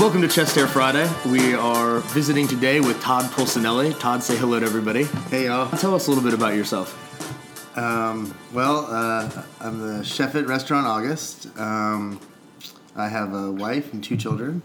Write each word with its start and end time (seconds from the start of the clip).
Welcome 0.00 0.22
to 0.22 0.28
Chest 0.28 0.54
Hair 0.54 0.68
Friday. 0.68 1.06
We 1.26 1.52
are 1.52 1.98
visiting 1.98 2.48
today 2.48 2.80
with 2.80 2.98
Todd 3.02 3.26
Pulsinelli. 3.32 4.00
Todd, 4.00 4.22
say 4.22 4.34
hello 4.34 4.58
to 4.58 4.64
everybody. 4.64 5.04
Hey 5.04 5.44
y'all. 5.44 5.70
Tell 5.76 5.94
us 5.94 6.06
a 6.06 6.10
little 6.10 6.24
bit 6.24 6.32
about 6.32 6.54
yourself. 6.54 6.96
Um, 7.76 8.34
well, 8.54 8.86
uh, 8.88 9.42
I'm 9.60 9.78
the 9.78 10.02
chef 10.02 10.34
at 10.36 10.46
Restaurant 10.46 10.86
August. 10.86 11.48
Um, 11.58 12.18
I 12.96 13.08
have 13.08 13.34
a 13.34 13.52
wife 13.52 13.92
and 13.92 14.02
two 14.02 14.16
children, 14.16 14.62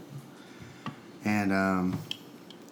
and 1.26 1.52
um, 1.52 2.00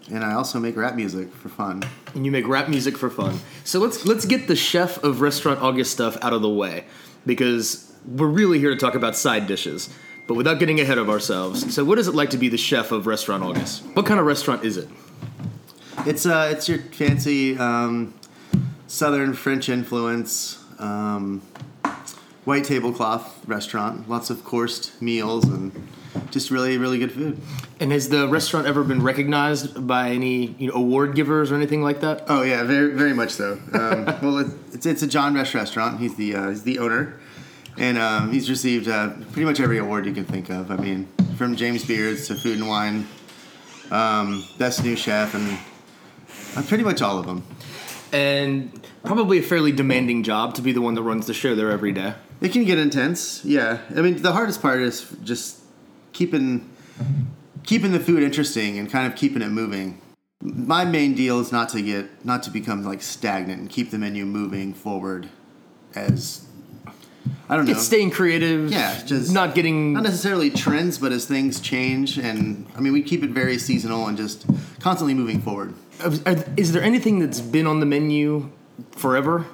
and 0.10 0.24
I 0.24 0.32
also 0.32 0.58
make 0.58 0.78
rap 0.78 0.96
music 0.96 1.34
for 1.34 1.50
fun. 1.50 1.84
And 2.16 2.26
you 2.26 2.32
make 2.32 2.48
rap 2.48 2.70
music 2.70 2.98
for 2.98 3.10
fun. 3.10 3.42
So 3.66 3.82
let's 3.82 4.06
let's 4.06 4.24
get 4.24 4.48
the 4.48 4.56
chef 4.56 5.04
of 5.04 5.20
Restaurant 5.20 5.62
August 5.62 5.92
stuff 5.92 6.18
out 6.22 6.32
of 6.32 6.42
the 6.42 6.50
way 6.50 6.86
because 7.26 7.94
we're 8.08 8.28
really 8.28 8.60
here 8.60 8.70
to 8.70 8.78
talk 8.78 8.96
about 8.96 9.18
side 9.18 9.48
dishes. 9.48 9.90
But 10.26 10.36
without 10.36 10.60
getting 10.60 10.80
ahead 10.80 10.98
of 10.98 11.10
ourselves, 11.10 11.74
so 11.74 11.84
what 11.84 12.00
is 12.00 12.08
it 12.08 12.16
like 12.16 12.30
to 12.30 12.38
be 12.38 12.48
the 12.48 12.58
chef 12.58 12.92
of 12.92 13.08
Restaurant 13.08 13.44
August? 13.44 13.84
What 13.94 14.06
kind 14.06 14.20
of 14.20 14.26
restaurant 14.26 14.64
is 14.64 14.78
it? 14.78 14.88
It's 16.06 16.26
uh, 16.26 16.50
it's 16.52 16.70
your 16.70 16.80
fancy 16.80 17.58
um, 17.58 18.14
Southern 18.88 19.34
French 19.34 19.70
influence, 19.70 20.64
um, 20.80 21.42
white 22.46 22.64
tablecloth 22.64 23.46
restaurant. 23.48 24.10
Lots 24.10 24.30
of 24.30 24.44
coursed 24.44 25.02
meals 25.02 25.46
and 25.46 25.72
just 26.32 26.52
really 26.52 26.78
really 26.78 27.00
good 27.00 27.12
food. 27.12 27.42
And 27.80 27.92
has 27.92 28.10
the 28.10 28.28
restaurant 28.28 28.68
ever 28.68 28.84
been 28.84 29.02
recognized 29.02 29.86
by 29.86 30.10
any 30.10 30.56
you 30.58 30.68
know, 30.68 30.76
award 30.76 31.16
givers 31.16 31.52
or 31.52 31.56
anything 31.56 31.82
like 31.82 32.02
that? 32.02 32.26
Oh 32.28 32.44
yeah, 32.44 32.64
very 32.64 32.94
very 32.94 33.14
much 33.14 33.32
so. 33.32 33.54
Um, 33.74 34.06
well, 34.22 34.40
it, 34.40 34.48
it's 34.74 34.86
it's 34.86 35.02
a 35.02 35.08
John 35.08 35.34
Besh 35.34 35.54
restaurant. 35.54 36.00
He's 36.00 36.16
the 36.16 36.36
uh, 36.36 36.50
he's 36.50 36.64
the 36.64 36.80
owner, 36.80 37.20
and 37.78 37.98
um, 37.98 38.32
he's 38.32 38.50
received 38.50 38.88
uh, 38.88 39.12
pretty 39.32 39.46
much 39.46 39.60
every 39.60 39.78
award 39.78 40.06
you 40.06 40.14
can 40.14 40.26
think 40.26 40.50
of. 40.50 40.72
I 40.72 40.78
mean, 40.78 41.08
from 41.38 41.56
James 41.56 41.86
Beards 41.86 42.28
to 42.28 42.36
Food 42.36 42.60
and 42.60 42.68
Wine, 42.68 43.08
um, 43.92 44.44
Best 44.58 44.84
New 44.84 44.96
Chef, 44.96 45.34
and 45.34 45.58
uh, 46.56 46.68
pretty 46.68 46.84
much 46.84 47.02
all 47.02 47.18
of 47.18 47.26
them. 47.26 47.44
And 48.12 48.88
probably 49.04 49.40
a 49.40 49.42
fairly 49.42 49.72
demanding 49.72 50.24
job 50.24 50.54
to 50.56 50.62
be 50.62 50.72
the 50.72 50.82
one 50.82 50.94
that 50.96 51.02
runs 51.02 51.26
the 51.26 51.34
show 51.34 51.56
there 51.56 51.72
every 51.72 51.92
day. 51.92 52.14
It 52.42 52.52
can 52.52 52.64
get 52.64 52.78
intense. 52.78 53.44
Yeah, 53.44 53.80
I 53.96 54.02
mean, 54.02 54.22
the 54.22 54.34
hardest 54.34 54.62
part 54.62 54.82
is 54.82 55.16
just 55.24 55.62
keeping 56.12 56.70
keeping 57.64 57.92
the 57.92 58.00
food 58.00 58.22
interesting 58.22 58.78
and 58.78 58.90
kind 58.90 59.08
of 59.08 59.18
keeping 59.18 59.42
it 59.42 59.50
moving. 59.50 60.00
My 60.42 60.84
main 60.84 61.16
deal 61.16 61.40
is 61.40 61.52
not 61.52 61.70
to 61.70 61.82
get 61.82 62.26
not 62.26 62.44
to 62.44 62.52
become 62.52 62.84
like 62.84 63.02
stagnant 63.02 63.62
and 63.62 63.70
keep 63.70 63.92
the 63.92 63.98
menu 63.98 64.26
moving 64.26 64.74
forward 64.74 65.30
as 65.96 66.46
I 67.50 67.56
don't 67.56 67.66
know. 67.66 67.72
It's 67.74 67.84
staying 67.84 68.12
creative. 68.12 68.72
Yeah, 68.72 69.04
just 69.06 69.32
not 69.34 69.54
getting 69.56 69.94
not 69.94 70.04
necessarily 70.04 70.50
trends, 70.50 70.98
but 70.98 71.12
as 71.12 71.26
things 71.26 71.60
change, 71.60 72.18
and 72.18 72.66
I 72.76 72.80
mean, 72.80 72.94
we 72.94 73.02
keep 73.04 73.24
it 73.24 73.30
very 73.32 73.58
seasonal 73.58 74.08
and 74.08 74.18
just 74.18 74.46
constantly 74.80 75.14
moving 75.14 75.42
forward. 75.42 75.74
Is 76.58 76.72
there 76.72 76.82
anything 76.82 77.20
that's 77.20 77.40
been 77.42 77.68
on 77.68 77.80
the 77.80 77.86
menu 77.86 78.50
forever? 78.92 79.46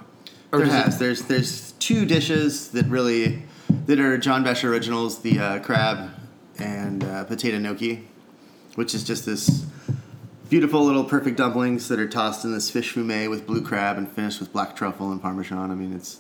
Or 0.52 0.60
There 0.60 0.68
does 0.68 0.96
it- 0.96 1.00
There's 1.00 1.22
there's 1.24 1.72
two 1.74 2.06
dishes 2.06 2.70
that 2.70 2.86
really 2.88 3.44
that 3.86 4.00
are 4.00 4.18
John 4.18 4.44
Besh 4.44 4.64
originals: 4.64 5.20
the 5.20 5.40
uh, 5.40 5.60
crab 5.60 6.10
and 6.58 7.04
uh, 7.04 7.24
potato 7.26 7.58
gnocchi, 7.60 8.08
which 8.76 8.94
is 8.96 9.04
just 9.04 9.26
this 9.26 9.66
beautiful 10.50 10.84
little 10.84 11.04
perfect 11.04 11.38
dumplings 11.38 11.88
that 11.90 12.00
are 12.00 12.08
tossed 12.08 12.44
in 12.46 12.52
this 12.52 12.72
fish 12.72 12.94
fumet 12.96 13.30
with 13.30 13.46
blue 13.46 13.62
crab 13.62 13.98
and 13.98 14.10
finished 14.12 14.40
with 14.40 14.52
black 14.52 14.76
truffle 14.76 15.12
and 15.12 15.22
parmesan. 15.22 15.70
I 15.72 15.76
mean, 15.76 15.94
it's 15.94 16.18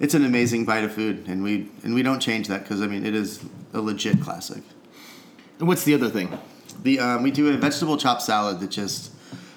it's 0.00 0.14
an 0.14 0.24
amazing 0.24 0.64
bite 0.64 0.84
of 0.84 0.92
food, 0.92 1.24
and 1.26 1.42
we 1.42 1.70
and 1.82 1.94
we 1.94 2.02
don't 2.02 2.20
change 2.20 2.48
that 2.48 2.62
because 2.62 2.82
I 2.82 2.86
mean 2.86 3.04
it 3.04 3.14
is 3.14 3.44
a 3.72 3.80
legit 3.80 4.20
classic. 4.20 4.62
And 5.58 5.68
what's 5.68 5.84
the 5.84 5.94
other 5.94 6.10
thing? 6.10 6.38
The 6.82 7.00
um, 7.00 7.22
we 7.22 7.30
do 7.30 7.48
a 7.48 7.56
vegetable 7.56 7.96
chopped 7.96 8.22
salad 8.22 8.60
that 8.60 8.70
just 8.70 9.12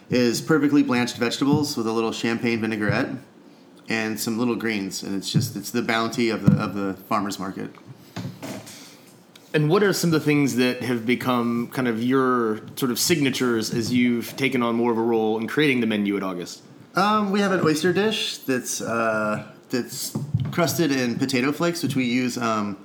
is 0.09 0.41
perfectly 0.41 0.81
blanched 0.81 1.17
vegetables 1.17 1.77
with 1.77 1.87
a 1.87 1.91
little 1.91 2.11
champagne 2.11 2.61
vinaigrette 2.61 3.09
and 3.89 4.19
some 4.19 4.37
little 4.37 4.55
greens, 4.55 5.03
and 5.03 5.15
it's 5.15 5.31
just 5.31 5.55
it's 5.55 5.71
the 5.71 5.81
bounty 5.81 6.29
of 6.29 6.43
the 6.43 6.61
of 6.61 6.73
the 6.73 6.93
farmers 7.07 7.39
market. 7.39 7.69
And 9.51 9.67
what 9.67 9.81
are 9.81 9.93
some 9.93 10.09
of 10.09 10.11
the 10.11 10.19
things 10.19 10.57
that 10.57 10.83
have 10.83 11.07
become 11.07 11.69
kind 11.69 11.87
of 11.87 12.03
your 12.03 12.61
sort 12.75 12.91
of 12.91 12.99
signatures 12.99 13.73
as 13.73 13.91
you've 13.91 14.37
taken 14.37 14.61
on 14.61 14.75
more 14.75 14.91
of 14.91 14.97
a 14.99 15.01
role 15.01 15.39
in 15.39 15.47
creating 15.47 15.79
the 15.79 15.87
menu 15.87 16.15
at 16.15 16.21
August? 16.21 16.61
Um, 16.95 17.31
we 17.31 17.39
have 17.39 17.51
an 17.51 17.61
oyster 17.61 17.91
dish 17.91 18.37
that's 18.39 18.79
uh, 18.79 19.51
that's 19.69 20.15
crusted 20.51 20.91
in 20.91 21.17
potato 21.17 21.51
flakes, 21.51 21.83
which 21.83 21.95
we 21.95 22.05
use 22.05 22.37
um, 22.37 22.77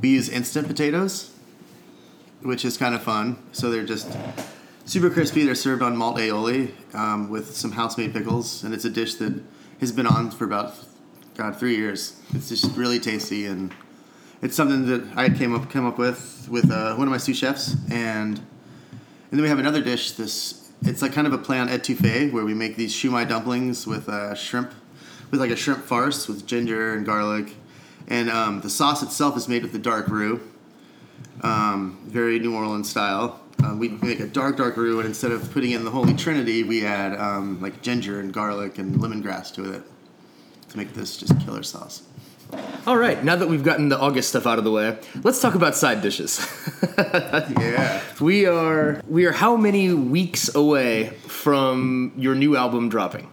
we 0.00 0.10
use 0.10 0.28
instant 0.28 0.66
potatoes, 0.66 1.32
which 2.42 2.64
is 2.64 2.76
kind 2.76 2.94
of 2.94 3.02
fun. 3.02 3.38
So 3.52 3.70
they're 3.70 3.84
just 3.84 4.08
super 4.84 5.10
crispy. 5.10 5.44
They're 5.44 5.54
served 5.54 5.82
on 5.82 5.96
malt 5.96 6.16
aioli 6.16 6.72
um, 6.94 7.30
with 7.30 7.56
some 7.56 7.72
house 7.72 7.96
made 7.96 8.12
pickles, 8.12 8.64
and 8.64 8.74
it's 8.74 8.84
a 8.84 8.90
dish 8.90 9.14
that 9.16 9.40
has 9.80 9.92
been 9.92 10.06
on 10.06 10.30
for 10.30 10.44
about 10.44 10.74
God 11.36 11.56
three 11.56 11.76
years. 11.76 12.20
It's 12.32 12.48
just 12.48 12.76
really 12.76 13.00
tasty, 13.00 13.46
and 13.46 13.72
it's 14.42 14.56
something 14.56 14.86
that 14.86 15.16
I 15.16 15.28
came 15.30 15.54
up 15.54 15.70
came 15.70 15.86
up 15.86 15.98
with 15.98 16.48
with 16.50 16.70
uh, 16.70 16.94
one 16.94 17.08
of 17.08 17.12
my 17.12 17.18
sous 17.18 17.38
chefs, 17.38 17.76
and 17.90 18.38
and 18.38 19.30
then 19.30 19.42
we 19.42 19.48
have 19.48 19.58
another 19.58 19.82
dish. 19.82 20.12
This 20.12 20.70
it's 20.82 21.00
like 21.02 21.12
kind 21.12 21.26
of 21.26 21.32
a 21.32 21.38
play 21.38 21.58
on 21.58 21.68
etouffee, 21.68 22.30
where 22.32 22.44
we 22.44 22.54
make 22.54 22.76
these 22.76 22.94
shumai 22.94 23.28
dumplings 23.28 23.86
with 23.86 24.08
uh, 24.08 24.34
shrimp, 24.34 24.72
with 25.34 25.40
like 25.40 25.50
a 25.50 25.56
shrimp 25.56 25.82
farce 25.84 26.28
with 26.28 26.46
ginger 26.46 26.94
and 26.94 27.04
garlic, 27.04 27.56
and 28.06 28.30
um, 28.30 28.60
the 28.60 28.70
sauce 28.70 29.02
itself 29.02 29.36
is 29.36 29.48
made 29.48 29.64
with 29.64 29.72
the 29.72 29.80
dark 29.80 30.06
roux, 30.06 30.40
um, 31.42 31.98
very 32.06 32.38
New 32.38 32.54
Orleans 32.54 32.88
style. 32.88 33.40
Uh, 33.60 33.74
we 33.74 33.88
make 33.88 34.20
a 34.20 34.28
dark, 34.28 34.56
dark 34.56 34.76
roux, 34.76 35.00
and 35.00 35.08
instead 35.08 35.32
of 35.32 35.50
putting 35.50 35.72
in 35.72 35.84
the 35.84 35.90
Holy 35.90 36.14
Trinity, 36.14 36.62
we 36.62 36.86
add 36.86 37.18
um, 37.18 37.60
like 37.60 37.82
ginger 37.82 38.20
and 38.20 38.32
garlic 38.32 38.78
and 38.78 38.94
lemongrass 38.94 39.52
to 39.54 39.72
it 39.72 39.82
to 40.68 40.76
make 40.76 40.94
this 40.94 41.16
just 41.16 41.36
killer 41.40 41.64
sauce. 41.64 42.04
All 42.86 42.96
right, 42.96 43.24
now 43.24 43.34
that 43.34 43.48
we've 43.48 43.64
gotten 43.64 43.88
the 43.88 43.98
August 43.98 44.28
stuff 44.28 44.46
out 44.46 44.58
of 44.58 44.64
the 44.64 44.70
way, 44.70 44.96
let's 45.24 45.40
talk 45.40 45.56
about 45.56 45.74
side 45.74 46.00
dishes. 46.00 46.38
Yeah. 46.96 48.00
we 48.20 48.46
are 48.46 49.02
we 49.08 49.24
are 49.24 49.32
how 49.32 49.56
many 49.56 49.92
weeks 49.92 50.54
away 50.54 51.08
from 51.26 52.12
your 52.16 52.36
new 52.36 52.56
album 52.56 52.88
dropping? 52.88 53.28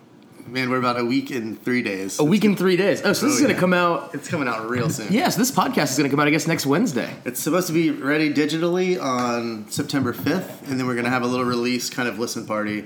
Man, 0.47 0.69
we're 0.69 0.79
about 0.79 0.99
a 0.99 1.05
week 1.05 1.31
and 1.31 1.61
three 1.61 1.81
days. 1.81 2.19
A 2.19 2.23
week 2.23 2.43
and 2.43 2.57
three 2.57 2.75
days. 2.75 3.01
Oh, 3.03 3.13
so 3.13 3.25
this 3.27 3.33
Oh, 3.33 3.35
is 3.35 3.41
going 3.41 3.49
to 3.49 3.53
yeah. 3.55 3.59
come 3.59 3.73
out. 3.73 4.13
It's 4.13 4.27
coming 4.27 4.47
out 4.47 4.69
real 4.69 4.89
soon. 4.89 5.11
Yes, 5.11 5.35
this 5.35 5.51
podcast 5.51 5.91
is 5.91 5.97
going 5.97 6.09
to 6.09 6.09
come 6.09 6.19
out, 6.19 6.27
I 6.27 6.31
guess, 6.31 6.47
next 6.47 6.65
Wednesday. 6.65 7.13
It's 7.25 7.39
supposed 7.39 7.67
to 7.67 7.73
be 7.73 7.89
ready 7.91 8.33
digitally 8.33 9.01
on 9.01 9.69
September 9.69 10.13
5th, 10.13 10.67
and 10.69 10.79
then 10.79 10.87
we're 10.87 10.93
going 10.95 11.05
to 11.05 11.11
have 11.11 11.23
a 11.23 11.27
little 11.27 11.45
release 11.45 11.89
kind 11.89 12.07
of 12.09 12.19
listen 12.19 12.45
party 12.45 12.85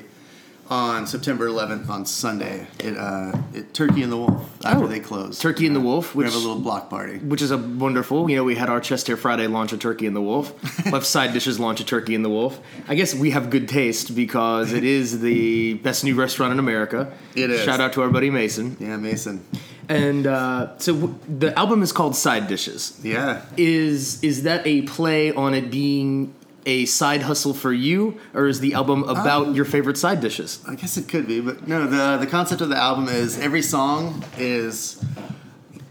on 0.69 1.05
September 1.05 1.47
11th 1.47 1.89
on 1.89 2.05
Sunday 2.05 2.65
at, 2.83 2.97
uh, 2.97 3.37
at 3.55 3.73
Turkey 3.73 4.01
and 4.01 4.11
the 4.11 4.17
Wolf 4.17 4.49
after 4.65 4.83
Oh, 4.85 4.87
they 4.87 4.99
close. 4.99 5.37
Turkey 5.39 5.67
and 5.67 5.75
the 5.75 5.79
Wolf, 5.79 6.15
We 6.15 6.23
have 6.25 6.33
a 6.33 6.37
little 6.39 6.59
block 6.59 6.89
party. 6.89 7.19
which 7.19 7.41
is 7.41 7.51
a 7.51 7.57
wonderful. 7.57 8.29
You 8.29 8.37
know, 8.37 8.43
we 8.43 8.55
had 8.55 8.69
our 8.69 8.79
Chest 8.79 9.07
Hair 9.07 9.17
Friday 9.17 9.45
launch 9.47 9.73
a 9.73 9.77
Turkey 9.77 10.07
and 10.07 10.15
the 10.15 10.21
Wolf. 10.21 10.53
Left 10.91 11.05
Side 11.05 11.33
Dishes 11.33 11.59
launch 11.59 11.79
a 11.81 11.85
Turkey 11.85 12.15
and 12.15 12.25
the 12.25 12.29
Wolf. 12.29 12.59
I 12.87 12.95
guess 12.95 13.13
we 13.13 13.31
have 13.31 13.49
good 13.49 13.69
taste 13.69 14.15
because 14.15 14.73
it 14.73 14.83
is 14.83 15.19
the 15.21 15.75
best 15.75 16.03
new 16.03 16.15
restaurant 16.15 16.51
in 16.53 16.59
America. 16.59 17.13
It 17.35 17.51
is. 17.51 17.61
Shout 17.63 17.79
out 17.79 17.93
to 17.93 18.01
our 18.01 18.09
buddy 18.09 18.29
Mason. 18.31 18.75
Yeah, 18.79 18.97
Mason. 18.97 19.45
And 19.87 20.25
uh, 20.25 20.75
so 20.79 20.95
w- 20.95 21.15
the 21.29 21.57
album 21.59 21.83
is 21.83 21.91
called 21.91 22.15
Side 22.15 22.47
Dishes. 22.47 22.99
Yeah. 23.03 23.43
Is 23.55 24.23
is 24.23 24.41
that 24.43 24.65
a 24.65 24.81
play 24.81 25.31
on 25.31 25.53
it 25.53 25.69
being 25.69 26.33
a 26.65 26.85
side 26.85 27.21
hustle 27.23 27.53
for 27.53 27.71
you, 27.71 28.19
or 28.33 28.47
is 28.47 28.59
the 28.59 28.73
album 28.73 29.03
about 29.03 29.53
your 29.55 29.65
favorite 29.65 29.97
side 29.97 30.19
dishes? 30.19 30.63
I 30.67 30.75
guess 30.75 30.97
it 30.97 31.07
could 31.07 31.27
be, 31.27 31.39
but 31.39 31.67
no. 31.67 31.87
The 31.87 32.17
the 32.17 32.27
concept 32.27 32.61
of 32.61 32.69
the 32.69 32.77
album 32.77 33.07
is 33.07 33.39
every 33.39 33.61
song 33.61 34.23
is 34.37 35.03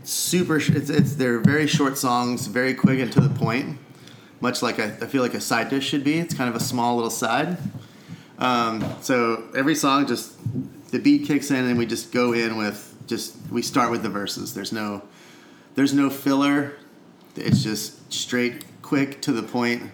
super. 0.03 0.57
It's, 0.57 0.91
it's 0.91 1.15
they're 1.15 1.41
very 1.41 1.67
short 1.67 1.97
songs, 1.99 2.47
very 2.47 2.75
quick 2.75 2.99
and 2.99 3.13
to 3.13 3.21
the 3.21 3.31
point. 3.31 3.79
Much 4.41 4.63
like 4.63 4.79
I, 4.79 4.87
I 4.87 5.07
feel 5.07 5.23
like 5.23 5.35
a 5.35 5.41
side 5.41 5.71
dish 5.71 5.89
should 5.89 6.05
be. 6.05 6.19
It's 6.19 6.35
kind 6.35 6.51
of 6.51 6.57
a 6.57 6.61
small 6.61 6.97
little 6.97 7.11
side. 7.11 7.57
Um, 8.39 8.85
so 9.01 9.45
every 9.57 9.75
song 9.75 10.07
just 10.07 10.37
the 10.91 10.99
beat 10.99 11.27
kicks 11.27 11.51
in 11.51 11.65
and 11.65 11.79
we 11.79 11.87
just 11.87 12.13
go 12.13 12.33
in 12.33 12.57
with 12.57 12.95
just 13.07 13.37
we 13.51 13.63
start 13.63 13.91
with 13.91 14.03
the 14.03 14.09
verses. 14.09 14.55
There's 14.55 14.73
no 14.73 15.03
there's 15.75 15.95
no 15.95 16.11
filler. 16.11 16.75
It's 17.37 17.63
just 17.63 18.13
straight, 18.13 18.65
quick 18.83 19.21
to 19.23 19.33
the 19.33 19.43
point, 19.43 19.91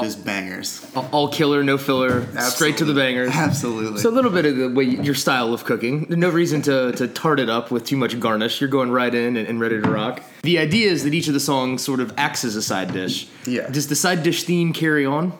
just 0.00 0.24
bangers. 0.24 0.84
All 1.12 1.28
killer, 1.28 1.62
no 1.62 1.78
filler, 1.78 2.26
straight 2.40 2.78
to 2.78 2.84
the 2.84 2.94
bangers. 2.94 3.30
Absolutely. 3.32 4.00
So 4.00 4.10
a 4.10 4.10
little 4.10 4.30
bit 4.30 4.44
of 4.44 4.56
the 4.56 4.68
way 4.68 4.84
your 4.84 5.14
style 5.14 5.54
of 5.54 5.64
cooking. 5.64 6.06
No 6.08 6.28
reason 6.28 6.62
to, 6.62 6.92
to 6.92 7.08
tart 7.08 7.40
it 7.40 7.48
up 7.48 7.70
with 7.70 7.84
too 7.84 7.96
much 7.96 8.18
garnish. 8.20 8.60
You're 8.60 8.70
going 8.70 8.90
right 8.90 9.14
in 9.14 9.36
and, 9.36 9.48
and 9.48 9.60
ready 9.60 9.80
to 9.80 9.90
rock. 9.90 10.22
The 10.42 10.58
idea 10.58 10.90
is 10.90 11.04
that 11.04 11.14
each 11.14 11.28
of 11.28 11.34
the 11.34 11.40
songs 11.40 11.82
sort 11.82 12.00
of 12.00 12.12
acts 12.16 12.44
as 12.44 12.56
a 12.56 12.62
side 12.62 12.92
dish. 12.92 13.28
Yeah. 13.46 13.68
Does 13.68 13.88
the 13.88 13.96
side 13.96 14.22
dish 14.22 14.44
theme 14.44 14.72
carry 14.72 15.06
on? 15.06 15.32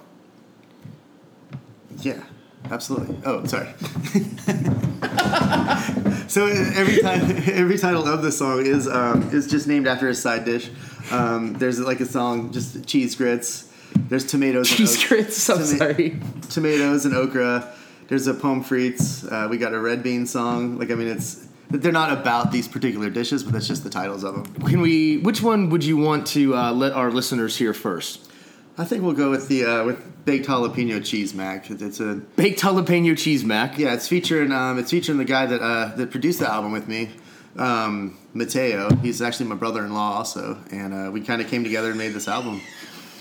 Yeah, 2.00 2.22
absolutely. 2.70 3.16
Oh, 3.24 3.44
sorry. 3.46 3.72
so 6.28 6.46
every 6.46 7.00
time, 7.00 7.22
every 7.46 7.78
title 7.78 8.06
of 8.06 8.22
the 8.22 8.32
song 8.32 8.64
is 8.64 8.88
um, 8.88 9.30
is 9.32 9.46
just 9.46 9.66
named 9.66 9.86
after 9.86 10.08
a 10.08 10.14
side 10.14 10.44
dish. 10.44 10.70
Um, 11.10 11.54
there's 11.54 11.80
like 11.80 12.00
a 12.00 12.06
song, 12.06 12.52
just 12.52 12.86
cheese 12.86 13.14
grits, 13.14 13.72
There's 14.08 14.24
tomatoes. 14.26 14.68
and 14.70 14.76
Cheese 14.78 15.02
oak- 15.02 15.08
grits. 15.08 15.48
I'm 15.50 15.56
toma- 15.58 15.66
sorry. 15.66 16.20
Tomatoes 16.50 17.04
and 17.06 17.14
okra. 17.14 17.72
There's 18.08 18.26
a 18.26 18.34
pomme 18.34 18.62
frites. 18.64 19.30
Uh, 19.30 19.48
we 19.48 19.58
got 19.58 19.74
a 19.74 19.80
red 19.80 20.02
bean 20.02 20.26
song. 20.26 20.78
Like 20.78 20.90
I 20.90 20.94
mean, 20.94 21.08
it's 21.08 21.46
they're 21.70 21.90
not 21.92 22.12
about 22.12 22.52
these 22.52 22.68
particular 22.68 23.10
dishes, 23.10 23.42
but 23.42 23.52
that's 23.52 23.66
just 23.66 23.82
the 23.82 23.90
titles 23.90 24.22
of 24.22 24.34
them. 24.34 24.44
Can 24.66 24.80
we? 24.80 25.18
Which 25.18 25.42
one 25.42 25.70
would 25.70 25.84
you 25.84 25.96
want 25.96 26.26
to 26.28 26.54
uh, 26.54 26.72
let 26.72 26.92
our 26.92 27.10
listeners 27.10 27.56
hear 27.56 27.74
first? 27.74 28.30
I 28.78 28.84
think 28.84 29.02
we'll 29.02 29.14
go 29.14 29.30
with 29.30 29.48
the 29.48 29.64
uh, 29.64 29.84
with 29.84 30.24
baked 30.24 30.46
jalapeno 30.46 31.04
cheese 31.04 31.34
mac. 31.34 31.68
It's 31.70 31.98
a 31.98 32.14
Baked 32.36 32.60
jalapeno 32.60 33.16
cheese 33.18 33.44
mac. 33.44 33.78
yeah. 33.78 33.94
It's 33.94 34.06
featuring 34.06 34.52
um, 34.52 34.78
it's 34.78 34.90
featuring 34.90 35.18
the 35.18 35.24
guy 35.24 35.46
that 35.46 35.60
uh, 35.60 35.96
that 35.96 36.10
produced 36.12 36.38
the 36.38 36.48
album 36.48 36.70
with 36.72 36.86
me, 36.86 37.10
um, 37.56 38.16
Mateo. 38.34 38.94
He's 38.96 39.20
actually 39.20 39.46
my 39.46 39.54
brother-in-law 39.56 40.12
also, 40.18 40.58
and 40.70 40.94
uh, 40.94 41.10
we 41.10 41.22
kind 41.22 41.40
of 41.42 41.48
came 41.48 41.64
together 41.64 41.88
and 41.88 41.98
made 41.98 42.12
this 42.12 42.28
album. 42.28 42.60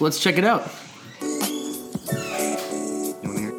Let's 0.02 0.20
check 0.20 0.38
it 0.38 0.44
out. 0.44 0.70
You 1.22 1.30
wanna 3.24 3.40
hear? 3.40 3.54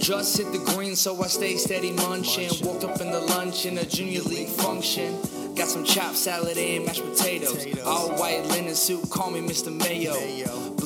Just 0.00 0.36
hit 0.36 0.50
the 0.50 0.58
green, 0.74 0.96
so 0.96 1.22
I 1.22 1.28
stay 1.28 1.56
steady 1.56 1.92
munching. 1.92 2.50
Woke 2.66 2.82
up 2.82 3.00
in 3.00 3.12
the 3.12 3.20
lunch 3.20 3.64
in 3.64 3.78
a 3.78 3.84
junior 3.84 4.22
league 4.22 4.48
function. 4.48 5.16
Got 5.54 5.68
some 5.68 5.84
chopped 5.84 6.16
salad 6.16 6.58
and 6.58 6.84
mashed 6.84 7.04
potatoes. 7.04 7.64
All 7.84 8.10
white 8.18 8.44
linen 8.46 8.74
suit, 8.74 9.08
call 9.08 9.30
me 9.30 9.40
Mr. 9.40 9.72
Mayo. 9.72 10.14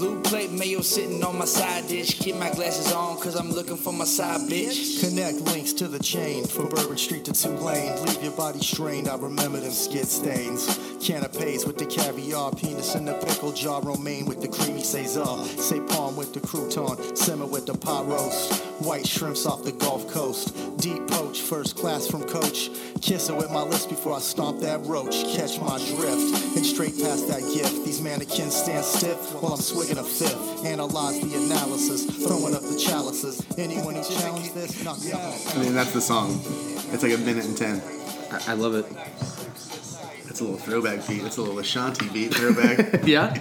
Blue 0.04 0.20
plate 0.20 0.52
mayo 0.52 0.82
sitting 0.82 1.24
on 1.24 1.38
my 1.38 1.46
side 1.46 1.88
dish. 1.88 2.18
Keep 2.18 2.36
my 2.36 2.50
glasses 2.50 2.92
on, 2.92 3.16
cause 3.16 3.36
I'm 3.36 3.50
looking 3.50 3.78
for 3.78 3.90
my 3.90 4.04
side 4.04 4.42
bitch. 4.50 5.00
Connect 5.00 5.40
links 5.40 5.72
to 5.72 5.88
the 5.88 5.98
chain 5.98 6.44
from 6.44 6.68
Bourbon 6.68 6.98
Street 6.98 7.24
to 7.24 7.32
Tulane. 7.32 8.04
Leave 8.04 8.22
your 8.22 8.32
body 8.32 8.58
strained. 8.58 9.08
I 9.08 9.16
remember 9.16 9.60
them 9.60 9.72
skid 9.72 10.06
stains. 10.06 10.78
Canapes 11.00 11.64
with 11.64 11.78
the 11.78 11.86
caviar, 11.86 12.50
penis 12.52 12.94
in 12.94 13.04
the 13.04 13.14
pickle 13.14 13.52
jar, 13.52 13.82
romaine 13.82 14.24
with 14.24 14.40
the 14.40 14.48
creamy 14.48 14.82
Caesar, 14.82 15.24
say 15.60 15.78
palm 15.80 16.16
with 16.16 16.32
the 16.32 16.40
crouton, 16.40 17.14
simmer 17.14 17.44
with 17.44 17.66
the 17.66 17.74
pot 17.74 18.06
roast, 18.06 18.62
white 18.80 19.06
shrimps 19.06 19.44
off 19.44 19.64
the 19.64 19.72
Gulf 19.72 20.10
Coast, 20.10 20.56
deep 20.78 21.06
poach, 21.08 21.42
first 21.42 21.76
class 21.76 22.06
from 22.06 22.24
Coach. 22.24 22.70
Kiss 23.02 23.28
it 23.28 23.36
with 23.36 23.50
my 23.50 23.60
lips 23.60 23.84
before 23.84 24.14
I 24.16 24.18
stomp 24.18 24.60
that 24.60 24.80
roach. 24.86 25.12
Catch 25.36 25.60
my 25.60 25.76
drift 25.76 26.56
and 26.56 26.64
straight 26.64 26.98
past 26.98 27.28
that 27.28 27.42
gift. 27.52 27.84
These 27.84 28.00
mannequins 28.00 28.56
stand 28.56 28.82
stiff 28.82 29.18
while 29.42 29.52
I'm 29.52 29.60
swigging 29.60 29.93
a 29.98 30.04
fifth. 30.04 30.64
Analyze 30.64 31.20
the 31.20 31.36
analysis, 31.36 32.04
throwing 32.26 32.54
up 32.54 32.62
the 32.62 32.76
chalices. 32.78 33.44
Anyone 33.58 33.94
who 33.96 34.02
challenged 34.02 34.54
this, 34.54 34.82
knock 34.84 35.02
me 35.04 35.12
out. 35.12 35.56
I 35.56 35.58
mean, 35.60 35.74
that's 35.74 35.92
the 35.92 36.00
song. 36.00 36.40
It's 36.92 37.02
like 37.02 37.12
a 37.12 37.18
minute 37.18 37.44
and 37.44 37.56
ten. 37.56 37.82
I, 38.30 38.52
I 38.52 38.54
love 38.54 38.74
it. 38.74 38.86
It's 40.28 40.40
a 40.40 40.44
little 40.44 40.58
throwback 40.58 41.06
beat. 41.06 41.22
It's 41.22 41.36
a 41.36 41.42
little 41.42 41.58
Ashanti 41.58 42.08
beat 42.08 42.34
throwback. 42.34 43.04
Yeah. 43.06 43.34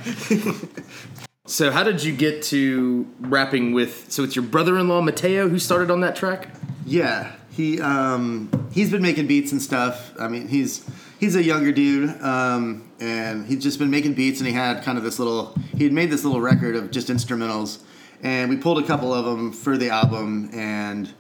so, 1.45 1.71
how 1.71 1.83
did 1.83 2.03
you 2.03 2.15
get 2.15 2.43
to 2.43 3.07
rapping 3.19 3.73
with? 3.73 4.11
So, 4.11 4.23
it's 4.23 4.35
your 4.35 4.45
brother-in-law 4.45 5.01
Mateo 5.01 5.47
who 5.49 5.59
started 5.59 5.89
on 5.91 6.01
that 6.01 6.15
track. 6.15 6.49
yeah, 6.85 7.31
he 7.51 7.79
um, 7.81 8.49
he's 8.73 8.91
been 8.91 9.01
making 9.01 9.27
beats 9.27 9.51
and 9.51 9.61
stuff. 9.61 10.13
I 10.19 10.27
mean, 10.27 10.47
he's 10.47 10.85
he's 11.19 11.35
a 11.35 11.43
younger 11.43 11.71
dude, 11.71 12.09
um, 12.21 12.87
and 13.03 13.45
he'd 13.47 13.59
just 13.59 13.79
been 13.79 13.89
making 13.89 14.13
beats. 14.13 14.39
And 14.39 14.47
he 14.47 14.53
had 14.53 14.81
kind 14.81 14.97
of 14.97 15.03
this 15.03 15.19
little. 15.19 15.53
He 15.75 15.83
had 15.83 15.93
made 15.93 16.09
this 16.09 16.23
little 16.23 16.39
record 16.39 16.75
of 16.75 16.89
just 16.89 17.09
instrumentals, 17.09 17.79
and 18.21 18.49
we 18.49 18.55
pulled 18.55 18.81
a 18.81 18.87
couple 18.87 19.13
of 19.13 19.25
them 19.25 19.51
for 19.51 19.77
the 19.77 19.89
album. 19.89 20.49
And 20.53 21.13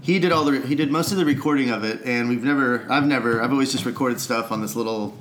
he 0.00 0.18
did 0.18 0.32
all 0.32 0.44
the 0.44 0.60
he 0.60 0.74
did 0.74 0.90
most 0.90 1.12
of 1.12 1.18
the 1.18 1.24
recording 1.24 1.70
of 1.70 1.84
it. 1.84 2.00
And 2.04 2.28
we've 2.28 2.42
never 2.42 2.84
I've 2.90 3.06
never 3.06 3.40
I've 3.40 3.52
always 3.52 3.70
just 3.70 3.84
recorded 3.84 4.20
stuff 4.20 4.50
on 4.50 4.60
this 4.60 4.74
little 4.74 5.16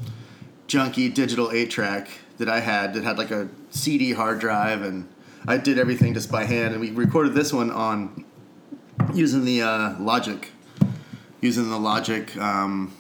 junky 0.67 1.13
digital 1.13 1.51
eight 1.51 1.69
track 1.69 2.09
that 2.37 2.49
I 2.49 2.59
had 2.59 2.93
that 2.95 3.03
had 3.03 3.17
like 3.17 3.31
a 3.31 3.47
CD 3.69 4.13
hard 4.13 4.39
drive, 4.39 4.81
and 4.81 5.07
I 5.47 5.57
did 5.57 5.77
everything 5.77 6.15
just 6.15 6.31
by 6.31 6.45
hand. 6.45 6.73
And 6.73 6.81
we 6.81 6.89
recorded 6.89 7.33
this 7.35 7.53
one 7.53 7.69
on 7.69 8.25
using 9.13 9.45
the 9.45 9.61
uh, 9.61 9.99
Logic, 9.99 10.51
using 11.39 11.69
the 11.69 11.77
Logic, 11.77 12.35
um, 12.37 12.93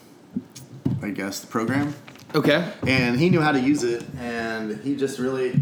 I 1.01 1.09
guess 1.09 1.39
the 1.39 1.47
program. 1.47 1.95
Okay. 2.35 2.71
And 2.85 3.19
he 3.19 3.29
knew 3.29 3.41
how 3.41 3.51
to 3.51 3.59
use 3.59 3.83
it, 3.83 4.03
and 4.19 4.79
he 4.81 4.95
just 4.95 5.17
really 5.19 5.59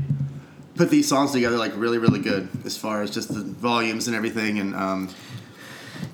put 0.75 0.89
these 0.89 1.07
songs 1.07 1.31
together 1.31 1.57
like 1.57 1.71
really, 1.75 1.97
really 1.97 2.19
good 2.19 2.49
as 2.65 2.77
far 2.77 3.01
as 3.01 3.09
just 3.11 3.33
the 3.33 3.41
volumes 3.41 4.07
and 4.07 4.15
everything. 4.15 4.59
And 4.59 4.75
um, 4.75 5.09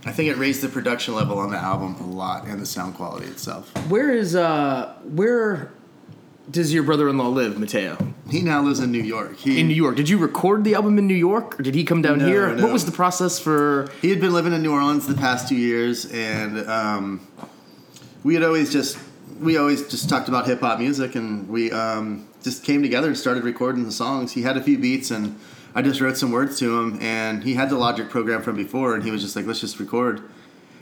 I 0.06 0.12
think 0.12 0.30
it 0.30 0.38
raised 0.38 0.62
the 0.62 0.70
production 0.70 1.16
level 1.16 1.38
on 1.40 1.50
the 1.52 1.58
album 1.58 1.96
a 1.96 2.06
lot 2.08 2.46
and 2.48 2.62
the 2.62 2.66
sound 2.66 2.96
quality 2.96 3.26
itself. 3.28 3.72
Where 3.90 4.12
is 4.12 4.36
uh 4.36 4.94
where 5.04 5.72
does 6.52 6.74
your 6.74 6.84
brother-in-law 6.84 7.30
live, 7.30 7.58
Mateo? 7.58 7.98
He 8.30 8.42
now 8.42 8.62
lives 8.62 8.80
in 8.80 8.92
New 8.92 9.02
York. 9.02 9.38
He, 9.38 9.60
In 9.62 9.68
New 9.70 9.74
York. 9.76 9.96
Did 9.96 10.10
you 10.10 10.18
record 10.18 10.66
the 10.66 10.76
album 10.76 10.98
in 10.98 11.08
New 11.08 11.14
York, 11.16 11.58
or 11.60 11.64
did 11.64 11.74
he 11.74 11.84
come 11.86 12.02
down 12.02 12.20
No, 12.20 12.26
here? 12.28 12.54
no. 12.54 12.64
What 12.64 12.74
was 12.74 12.86
the 12.86 12.92
process 12.92 13.40
for? 13.40 13.90
he 14.02 14.10
had 14.10 14.20
been 14.20 14.34
living 14.34 14.52
in 14.54 14.62
New 14.62 14.74
Orleans 14.74 15.08
the 15.08 15.14
past 15.16 15.48
two 15.48 15.56
years, 15.56 16.06
and 16.12 16.68
um, 16.70 17.26
we 18.26 18.34
had 18.34 18.44
always 18.44 18.72
just 18.74 18.98
we 19.44 19.58
always 19.58 19.88
just 19.88 20.10
talked 20.10 20.28
about 20.28 20.48
hip 20.48 20.62
hop 20.62 20.80
music, 20.80 21.16
and 21.16 21.48
we 21.50 21.72
um, 21.72 22.28
just 22.42 22.64
came 22.64 22.82
together 22.82 23.08
and 23.08 23.18
started 23.18 23.44
recording 23.44 23.84
the 23.84 23.92
songs. 23.92 24.32
He 24.32 24.42
had 24.42 24.58
a 24.58 24.64
few 24.64 24.78
beats, 24.78 25.12
and 25.12 25.38
I 25.76 25.82
just 25.82 26.00
wrote 26.02 26.18
some 26.18 26.32
words 26.32 26.58
to 26.60 26.80
him, 26.80 27.00
and 27.02 27.44
he 27.44 27.56
had 27.56 27.70
the 27.70 27.78
Logic 27.78 28.10
program 28.10 28.42
from 28.42 28.56
before, 28.56 28.96
and 28.96 29.04
he 29.04 29.12
was 29.12 29.22
just 29.22 29.36
like, 29.36 29.46
"Let's 29.46 29.60
just 29.60 29.80
record." 29.80 30.22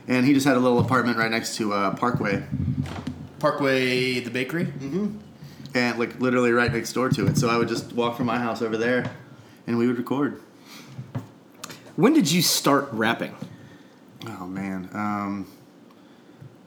And 0.08 0.26
he 0.26 0.34
just 0.34 0.46
had 0.46 0.58
a 0.58 0.60
little 0.60 0.80
apartment 0.80 1.18
right 1.18 1.30
next 1.32 1.56
to 1.58 1.74
uh, 1.74 1.96
Parkway, 1.96 2.44
Parkway, 3.40 4.20
the 4.20 4.32
bakery. 4.32 4.68
and 5.74 5.98
like 6.00 6.20
literally 6.20 6.52
right 6.52 6.72
next 6.72 6.94
door 6.94 7.10
to 7.10 7.28
it. 7.28 7.38
So 7.38 7.50
I 7.50 7.58
would 7.58 7.68
just 7.68 7.94
walk 7.94 8.18
from 8.18 8.26
my 8.26 8.38
house 8.38 8.62
over 8.62 8.78
there, 8.78 9.12
and 9.68 9.78
we 9.78 9.88
would 9.88 9.98
record. 9.98 10.42
When 11.96 12.14
did 12.14 12.32
you 12.32 12.42
start 12.42 12.90
rapping? 12.92 13.36
Oh 14.28 14.48
man, 14.48 14.90
um, 14.94 15.48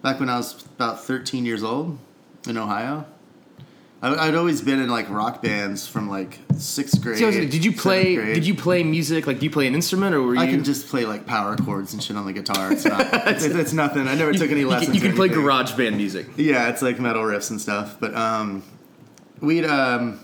back 0.05 0.21
when 0.21 0.29
I 0.29 0.37
was 0.37 0.63
about 0.77 1.03
13 1.03 1.47
years 1.47 1.65
old 1.65 1.99
in 2.47 2.59
Ohio, 2.59 3.07
I, 4.03 4.29
I'd 4.29 4.35
always 4.35 4.61
been 4.61 4.79
in 4.79 4.91
like 4.91 5.09
rock 5.09 5.43
bands 5.43 5.89
from 5.89 6.11
like 6.11 6.39
sixth 6.59 7.01
grade. 7.01 7.19
So, 7.19 7.31
did 7.31 7.65
you 7.65 7.73
play? 7.73 8.15
Did 8.15 8.47
you 8.47 8.55
play 8.55 8.85
music? 8.85 9.27
Like, 9.27 9.39
do 9.39 9.47
you 9.47 9.51
play 9.51 9.67
an 9.67 9.75
instrument, 9.75 10.15
or 10.15 10.23
were 10.23 10.35
you? 10.35 10.41
I 10.41 10.47
can 10.47 10.63
just 10.63 10.89
play 10.89 11.07
like 11.07 11.27
power 11.27 11.57
chords 11.57 11.95
and 11.95 12.03
shit 12.03 12.17
on 12.17 12.27
the 12.27 12.35
guitar. 12.35 12.71
It's 12.71 12.85
not. 12.85 13.01
it's, 13.29 13.45
it's 13.45 13.73
nothing. 13.73 14.07
I 14.07 14.15
never 14.15 14.33
took 14.33 14.51
any 14.51 14.61
you, 14.61 14.69
lessons. 14.69 14.89
can, 14.89 14.95
you 14.95 15.01
can 15.01 15.17
play 15.17 15.29
garage 15.29 15.73
band 15.73 15.97
music. 15.97 16.27
Yeah, 16.37 16.69
it's 16.69 16.83
like 16.83 17.01
metal 17.01 17.23
riffs 17.23 17.51
and 17.51 17.59
stuff. 17.59 17.97
But 17.99 18.15
um, 18.15 18.63
we'd 19.41 19.65
um, 19.65 20.21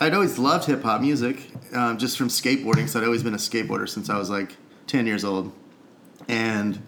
I'd 0.00 0.14
always 0.14 0.38
loved 0.38 0.64
hip 0.64 0.82
hop 0.82 1.02
music, 1.02 1.50
um, 1.74 1.98
just 1.98 2.16
from 2.16 2.28
skateboarding. 2.28 2.88
So 2.88 3.00
I'd 3.00 3.04
always 3.04 3.22
been 3.22 3.34
a 3.34 3.38
skateboarder 3.38 3.86
since 3.86 4.08
I 4.08 4.16
was 4.16 4.30
like 4.30 4.56
ten 4.86 5.06
years 5.06 5.24
old, 5.24 5.52
and 6.26 6.80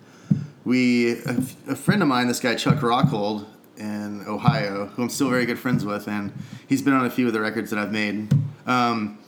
we 0.67 1.13
a, 1.23 1.39
a 1.69 1.77
friend 1.77 2.03
of 2.03 2.09
mine, 2.09 2.29
this 2.29 2.41
guy 2.41 2.57
Chuck 2.57 2.77
Rockhold 2.79 3.47
in 3.79 4.27
Ohio, 4.27 4.87
who 4.87 5.03
I'm 5.05 5.09
still 5.09 5.31
very 5.31 5.47
good 5.47 5.59
friends 5.59 5.85
with, 5.85 6.09
and 6.09 6.33
he's 6.67 6.83
been 6.83 6.93
on 6.93 7.07
a 7.07 7.11
few 7.11 7.27
of 7.27 7.33
the 7.33 7.41
records 7.41 7.71
that 7.71 7.79
I've 7.79 7.93
made. 7.93 8.35
Um, 8.67 9.19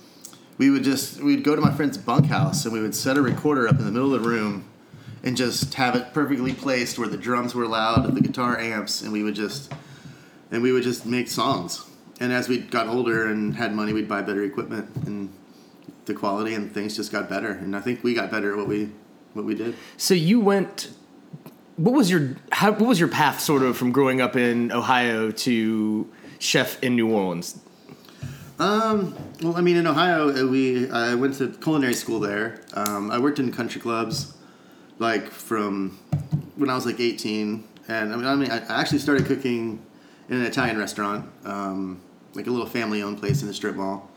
we 0.58 0.68
would 0.68 0.82
just 0.82 1.22
we'd 1.22 1.44
go 1.44 1.54
to 1.54 1.62
my 1.62 1.72
friend's 1.72 1.96
bunkhouse 1.96 2.64
and 2.64 2.74
we 2.74 2.80
would 2.80 2.94
set 2.94 3.16
a 3.16 3.22
recorder 3.22 3.68
up 3.68 3.78
in 3.78 3.84
the 3.84 3.92
middle 3.92 4.12
of 4.12 4.22
the 4.22 4.28
room 4.28 4.64
and 5.22 5.36
just 5.36 5.74
have 5.74 5.94
it 5.94 6.12
perfectly 6.12 6.52
placed 6.52 6.98
where 6.98 7.06
the 7.08 7.16
drums 7.16 7.54
were 7.54 7.66
loud 7.66 8.12
the 8.12 8.20
guitar 8.20 8.58
amps 8.58 9.00
and 9.00 9.12
we 9.12 9.22
would 9.22 9.36
just 9.36 9.72
and 10.50 10.60
we 10.60 10.72
would 10.72 10.82
just 10.82 11.06
make 11.06 11.28
songs 11.28 11.84
and 12.18 12.32
as 12.32 12.48
we 12.48 12.58
got 12.58 12.88
older 12.88 13.26
and 13.26 13.54
had 13.54 13.72
money 13.72 13.92
we'd 13.92 14.08
buy 14.08 14.20
better 14.20 14.42
equipment 14.42 14.90
and 15.06 15.32
the 16.06 16.14
quality 16.14 16.54
and 16.54 16.74
things 16.74 16.96
just 16.96 17.12
got 17.12 17.28
better 17.28 17.52
and 17.52 17.76
i 17.76 17.80
think 17.80 18.02
we 18.02 18.12
got 18.12 18.28
better 18.28 18.50
at 18.50 18.56
what 18.56 18.66
we 18.66 18.90
what 19.34 19.44
we 19.44 19.54
did 19.54 19.76
So 19.96 20.14
you 20.14 20.40
went. 20.40 20.90
What 21.78 21.94
was 21.94 22.10
your 22.10 22.34
how, 22.50 22.72
What 22.72 22.88
was 22.88 22.98
your 22.98 23.08
path, 23.08 23.38
sort 23.38 23.62
of, 23.62 23.76
from 23.76 23.92
growing 23.92 24.20
up 24.20 24.34
in 24.34 24.72
Ohio 24.72 25.30
to 25.30 26.10
chef 26.40 26.82
in 26.82 26.96
New 26.96 27.08
Orleans? 27.08 27.60
Um, 28.58 29.14
well, 29.40 29.56
I 29.56 29.60
mean, 29.60 29.76
in 29.76 29.86
Ohio, 29.86 30.28
uh, 30.28 30.48
we 30.48 30.90
I 30.90 31.14
went 31.14 31.34
to 31.34 31.50
culinary 31.50 31.94
school 31.94 32.18
there. 32.18 32.60
Um, 32.74 33.12
I 33.12 33.20
worked 33.20 33.38
in 33.38 33.52
country 33.52 33.80
clubs, 33.80 34.36
like 34.98 35.30
from 35.30 35.96
when 36.56 36.68
I 36.68 36.74
was 36.74 36.84
like 36.84 36.98
18, 36.98 37.62
and 37.86 38.12
I 38.12 38.16
mean, 38.16 38.26
I 38.26 38.34
mean, 38.34 38.50
I 38.50 38.80
actually 38.80 38.98
started 38.98 39.26
cooking 39.26 39.80
in 40.28 40.36
an 40.36 40.46
Italian 40.46 40.78
restaurant, 40.78 41.30
um, 41.44 42.00
like 42.34 42.48
a 42.48 42.50
little 42.50 42.66
family-owned 42.66 43.20
place 43.20 43.42
in 43.42 43.46
the 43.46 43.54
strip 43.54 43.76
mall, 43.76 44.10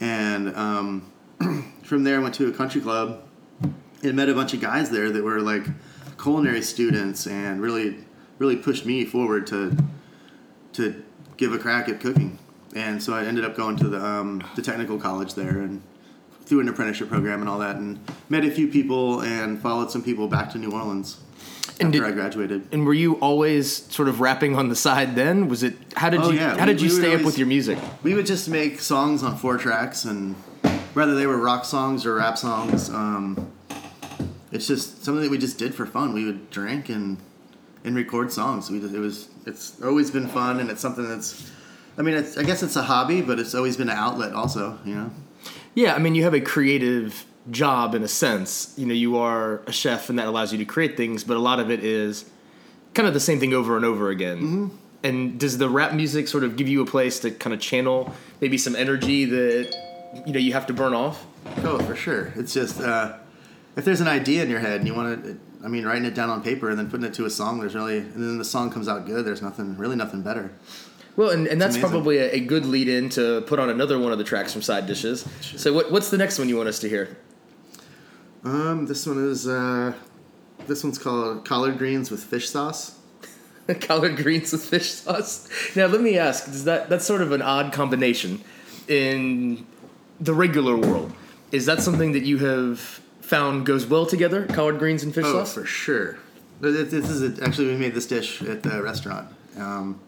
and 0.00 0.56
um, 0.56 1.12
from 1.82 2.04
there 2.04 2.18
I 2.18 2.22
went 2.22 2.34
to 2.36 2.48
a 2.48 2.52
country 2.52 2.80
club 2.80 3.22
and 4.02 4.14
met 4.14 4.30
a 4.30 4.34
bunch 4.34 4.54
of 4.54 4.62
guys 4.62 4.88
there 4.88 5.10
that 5.10 5.22
were 5.22 5.42
like 5.42 5.66
culinary 6.18 6.62
students 6.62 7.26
and 7.26 7.60
really 7.60 7.98
really 8.38 8.56
pushed 8.56 8.84
me 8.86 9.04
forward 9.04 9.46
to 9.48 9.76
to 10.74 11.02
give 11.36 11.52
a 11.52 11.58
crack 11.58 11.88
at 11.88 12.00
cooking. 12.00 12.38
And 12.74 13.02
so 13.02 13.14
I 13.14 13.24
ended 13.24 13.44
up 13.44 13.56
going 13.56 13.76
to 13.76 13.88
the 13.88 14.04
um, 14.04 14.42
the 14.54 14.62
technical 14.62 14.98
college 14.98 15.34
there 15.34 15.60
and 15.60 15.82
through 16.44 16.60
an 16.60 16.68
apprenticeship 16.68 17.08
program 17.08 17.40
and 17.40 17.48
all 17.48 17.58
that, 17.58 17.76
and 17.76 17.98
met 18.28 18.44
a 18.44 18.50
few 18.50 18.68
people 18.68 19.20
and 19.22 19.60
followed 19.60 19.90
some 19.90 20.02
people 20.02 20.28
back 20.28 20.48
to 20.52 20.58
New 20.58 20.70
Orleans 20.70 21.18
And 21.80 21.88
after 21.88 21.98
did- 21.98 22.02
I 22.04 22.12
graduated. 22.12 22.68
And 22.70 22.86
were 22.86 22.94
you 22.94 23.14
always 23.14 23.84
sort 23.92 24.06
of 24.08 24.20
rapping 24.20 24.54
on 24.54 24.68
the 24.68 24.76
side? 24.76 25.16
Then 25.16 25.48
was 25.48 25.62
it? 25.64 25.74
How 25.96 26.08
did 26.10 26.20
Oh, 26.20 26.30
you? 26.30 26.38
yeah. 26.38 26.56
How 26.56 26.64
did 26.66 26.76
We- 26.80 26.84
you 26.88 26.94
we 26.94 27.00
stay 27.00 27.06
up 27.08 27.12
always- 27.14 27.26
with 27.26 27.38
your 27.38 27.48
music? 27.48 27.78
We 28.04 28.14
would 28.14 28.26
just 28.26 28.48
make 28.48 28.78
songs 28.80 29.22
on 29.24 29.36
four 29.36 29.56
tracks 29.58 30.04
and 30.04 30.36
whether 30.94 31.14
they 31.16 31.26
were 31.26 31.38
rock 31.38 31.64
songs 31.64 32.06
or 32.06 32.14
rap 32.14 32.38
songs. 32.38 32.90
Um, 32.90 33.48
it's 34.56 34.66
just 34.66 35.04
something 35.04 35.22
that 35.22 35.30
we 35.30 35.38
just 35.38 35.58
did 35.58 35.74
for 35.74 35.86
fun. 35.86 36.12
We 36.12 36.24
would 36.24 36.50
drink 36.50 36.88
and 36.88 37.18
and 37.84 37.94
record 37.94 38.32
songs. 38.32 38.70
We 38.70 38.80
just, 38.80 38.94
it 38.94 38.98
was 38.98 39.28
it's 39.44 39.80
always 39.82 40.10
been 40.10 40.26
fun, 40.26 40.58
and 40.58 40.70
it's 40.70 40.80
something 40.80 41.06
that's. 41.06 41.52
I 41.98 42.02
mean, 42.02 42.14
it's, 42.14 42.36
I 42.36 42.42
guess 42.42 42.62
it's 42.62 42.76
a 42.76 42.82
hobby, 42.82 43.22
but 43.22 43.38
it's 43.38 43.54
always 43.54 43.76
been 43.76 43.88
an 43.88 43.96
outlet, 43.96 44.32
also. 44.32 44.78
You 44.84 44.94
know. 44.94 45.10
Yeah, 45.74 45.94
I 45.94 45.98
mean, 45.98 46.14
you 46.14 46.24
have 46.24 46.34
a 46.34 46.40
creative 46.40 47.24
job 47.50 47.94
in 47.94 48.02
a 48.02 48.08
sense. 48.08 48.74
You 48.76 48.86
know, 48.86 48.94
you 48.94 49.18
are 49.18 49.62
a 49.66 49.72
chef, 49.72 50.10
and 50.10 50.18
that 50.18 50.26
allows 50.26 50.52
you 50.52 50.58
to 50.58 50.64
create 50.64 50.96
things. 50.96 51.22
But 51.22 51.36
a 51.36 51.40
lot 51.40 51.60
of 51.60 51.70
it 51.70 51.84
is 51.84 52.24
kind 52.94 53.06
of 53.06 53.14
the 53.14 53.20
same 53.20 53.38
thing 53.38 53.52
over 53.52 53.76
and 53.76 53.84
over 53.84 54.10
again. 54.10 54.38
Mm-hmm. 54.38 54.76
And 55.02 55.38
does 55.38 55.58
the 55.58 55.68
rap 55.68 55.92
music 55.92 56.28
sort 56.28 56.44
of 56.44 56.56
give 56.56 56.66
you 56.66 56.82
a 56.82 56.86
place 56.86 57.20
to 57.20 57.30
kind 57.30 57.52
of 57.54 57.60
channel 57.60 58.12
maybe 58.40 58.58
some 58.58 58.74
energy 58.74 59.26
that 59.26 59.74
you 60.26 60.32
know 60.32 60.40
you 60.40 60.54
have 60.54 60.66
to 60.66 60.72
burn 60.72 60.94
off? 60.94 61.26
Oh, 61.58 61.78
for 61.78 61.94
sure. 61.94 62.32
It's 62.36 62.52
just 62.54 62.80
uh, 62.80 63.18
if 63.76 63.84
there's 63.84 64.00
an 64.00 64.08
idea 64.08 64.42
in 64.42 64.50
your 64.50 64.60
head 64.60 64.78
and 64.80 64.86
you 64.86 64.94
want 64.94 65.24
to, 65.24 65.38
I 65.64 65.68
mean, 65.68 65.84
writing 65.84 66.04
it 66.04 66.14
down 66.14 66.30
on 66.30 66.42
paper 66.42 66.70
and 66.70 66.78
then 66.78 66.90
putting 66.90 67.06
it 67.06 67.14
to 67.14 67.26
a 67.26 67.30
song. 67.30 67.60
There's 67.60 67.74
really, 67.74 67.98
and 67.98 68.14
then 68.14 68.38
the 68.38 68.44
song 68.44 68.70
comes 68.70 68.88
out 68.88 69.06
good. 69.06 69.24
There's 69.24 69.42
nothing, 69.42 69.76
really, 69.76 69.96
nothing 69.96 70.22
better. 70.22 70.50
Well, 71.16 71.30
and, 71.30 71.46
and 71.46 71.60
that's 71.60 71.76
amazing. 71.76 71.90
probably 71.90 72.18
a, 72.18 72.32
a 72.32 72.40
good 72.40 72.66
lead 72.66 72.88
in 72.88 73.08
to 73.10 73.42
put 73.42 73.58
on 73.58 73.70
another 73.70 73.98
one 73.98 74.12
of 74.12 74.18
the 74.18 74.24
tracks 74.24 74.52
from 74.52 74.62
Side 74.62 74.86
Dishes. 74.86 75.26
So, 75.56 75.72
what, 75.72 75.90
what's 75.90 76.10
the 76.10 76.18
next 76.18 76.38
one 76.38 76.48
you 76.48 76.56
want 76.56 76.68
us 76.68 76.78
to 76.80 76.88
hear? 76.88 77.16
Um, 78.44 78.86
this 78.86 79.06
one 79.06 79.18
is, 79.18 79.48
uh, 79.48 79.92
this 80.66 80.84
one's 80.84 80.98
called 80.98 81.44
collard 81.44 81.78
greens 81.78 82.10
with 82.10 82.22
fish 82.22 82.50
sauce. 82.50 82.98
collard 83.80 84.16
greens 84.16 84.52
with 84.52 84.64
fish 84.64 84.92
sauce. 84.92 85.48
Now, 85.74 85.86
let 85.86 86.00
me 86.00 86.18
ask: 86.18 86.44
Does 86.46 86.64
that 86.64 86.88
that's 86.88 87.04
sort 87.04 87.22
of 87.22 87.32
an 87.32 87.42
odd 87.42 87.72
combination 87.72 88.42
in 88.88 89.66
the 90.20 90.34
regular 90.34 90.76
world? 90.76 91.12
Is 91.50 91.66
that 91.66 91.82
something 91.82 92.12
that 92.12 92.24
you 92.24 92.38
have 92.38 93.00
found 93.26 93.66
goes 93.66 93.86
well 93.86 94.06
together? 94.06 94.46
Collard 94.46 94.78
greens 94.78 95.02
and 95.02 95.14
fish 95.14 95.24
Oh, 95.26 95.32
sauce. 95.32 95.54
for 95.54 95.64
sure. 95.64 96.18
This 96.60 96.92
is 96.92 97.22
a, 97.38 97.44
actually 97.44 97.66
we 97.68 97.76
made 97.76 97.92
this 97.94 98.06
dish 98.06 98.40
at 98.42 98.62
the 98.62 98.82
restaurant. 98.82 99.28
Um, 99.58 100.00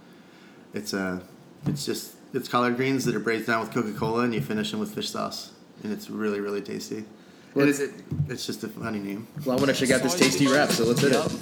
it's 0.72 0.92
a, 0.92 1.20
it's 1.66 1.84
just 1.84 2.14
it's 2.32 2.48
collard 2.48 2.76
greens 2.76 3.04
that 3.06 3.14
are 3.14 3.20
braised 3.20 3.46
down 3.46 3.60
with 3.60 3.72
Coca 3.72 3.92
Cola 3.92 4.22
and 4.25 4.32
you 4.34 4.40
finish 4.40 4.70
them 4.70 4.80
with 4.80 4.94
fish 4.94 5.10
sauce, 5.10 5.52
and 5.82 5.92
it's 5.92 6.08
really 6.08 6.40
really 6.40 6.60
tasty. 6.62 7.04
Well, 7.54 7.66
and 7.66 7.75
it's- 7.75 7.80
it's, 7.80 8.30
it's 8.30 8.46
just 8.46 8.62
a 8.64 8.68
funny 8.68 8.98
name. 8.98 9.26
Well, 9.44 9.58
I 9.58 9.60
want 9.62 9.75
to 9.75 9.76
check 9.87 9.90
out 9.94 10.02
this 10.02 10.14
tasty 10.18 10.46
wrap, 10.46 10.70
so 10.70 10.84
let's 10.84 11.00
hit 11.00 11.12
Yup. 11.12 11.26
it. 11.26 11.32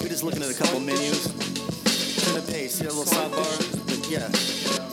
We're 0.00 0.08
just 0.08 0.24
looking 0.24 0.42
at 0.42 0.50
a 0.50 0.54
couple 0.54 0.80
menus. 0.80 1.24
Turn 2.24 2.34
the 2.44 2.52
page, 2.52 2.70
see 2.70 2.86
a 2.86 2.88
little 2.92 3.04
sidebar? 3.04 3.86
But 3.86 4.10
yeah, 4.10 4.28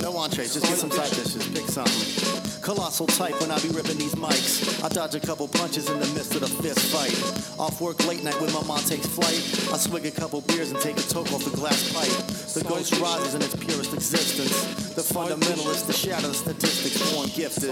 no 0.01 0.15
entrees, 0.17 0.53
just 0.53 0.65
get 0.65 0.77
some 0.77 0.91
side 0.91 1.09
dishes, 1.09 1.47
pick 1.49 1.67
something. 1.67 2.40
Colossal 2.61 3.07
type 3.07 3.39
when 3.41 3.49
I 3.49 3.59
be 3.59 3.69
ripping 3.69 3.97
these 3.97 4.13
mics. 4.13 4.83
I 4.83 4.89
dodge 4.89 5.15
a 5.15 5.19
couple 5.19 5.47
punches 5.47 5.89
in 5.89 5.99
the 5.99 6.05
midst 6.13 6.35
of 6.35 6.41
the 6.41 6.47
fist 6.47 6.93
fight. 6.93 7.59
Off 7.59 7.81
work 7.81 8.05
late 8.05 8.23
night 8.23 8.39
when 8.39 8.53
my 8.53 8.63
mom 8.63 8.79
takes 8.79 9.07
flight. 9.07 9.41
I 9.73 9.77
swig 9.77 10.05
a 10.05 10.11
couple 10.11 10.41
beers 10.41 10.71
and 10.71 10.79
take 10.79 10.97
a 10.97 11.01
toke 11.01 11.31
off 11.33 11.43
the 11.43 11.55
glass 11.57 11.91
pipe. 11.91 12.13
The 12.53 12.63
ghost 12.69 12.99
rises 12.99 13.33
in 13.33 13.41
its 13.41 13.55
purest 13.55 13.93
existence. 13.93 14.93
The 14.93 15.01
fundamentalist, 15.01 15.87
the 15.87 15.93
shadow 15.93 16.31
statistics, 16.33 17.13
born 17.13 17.29
gifted. 17.29 17.71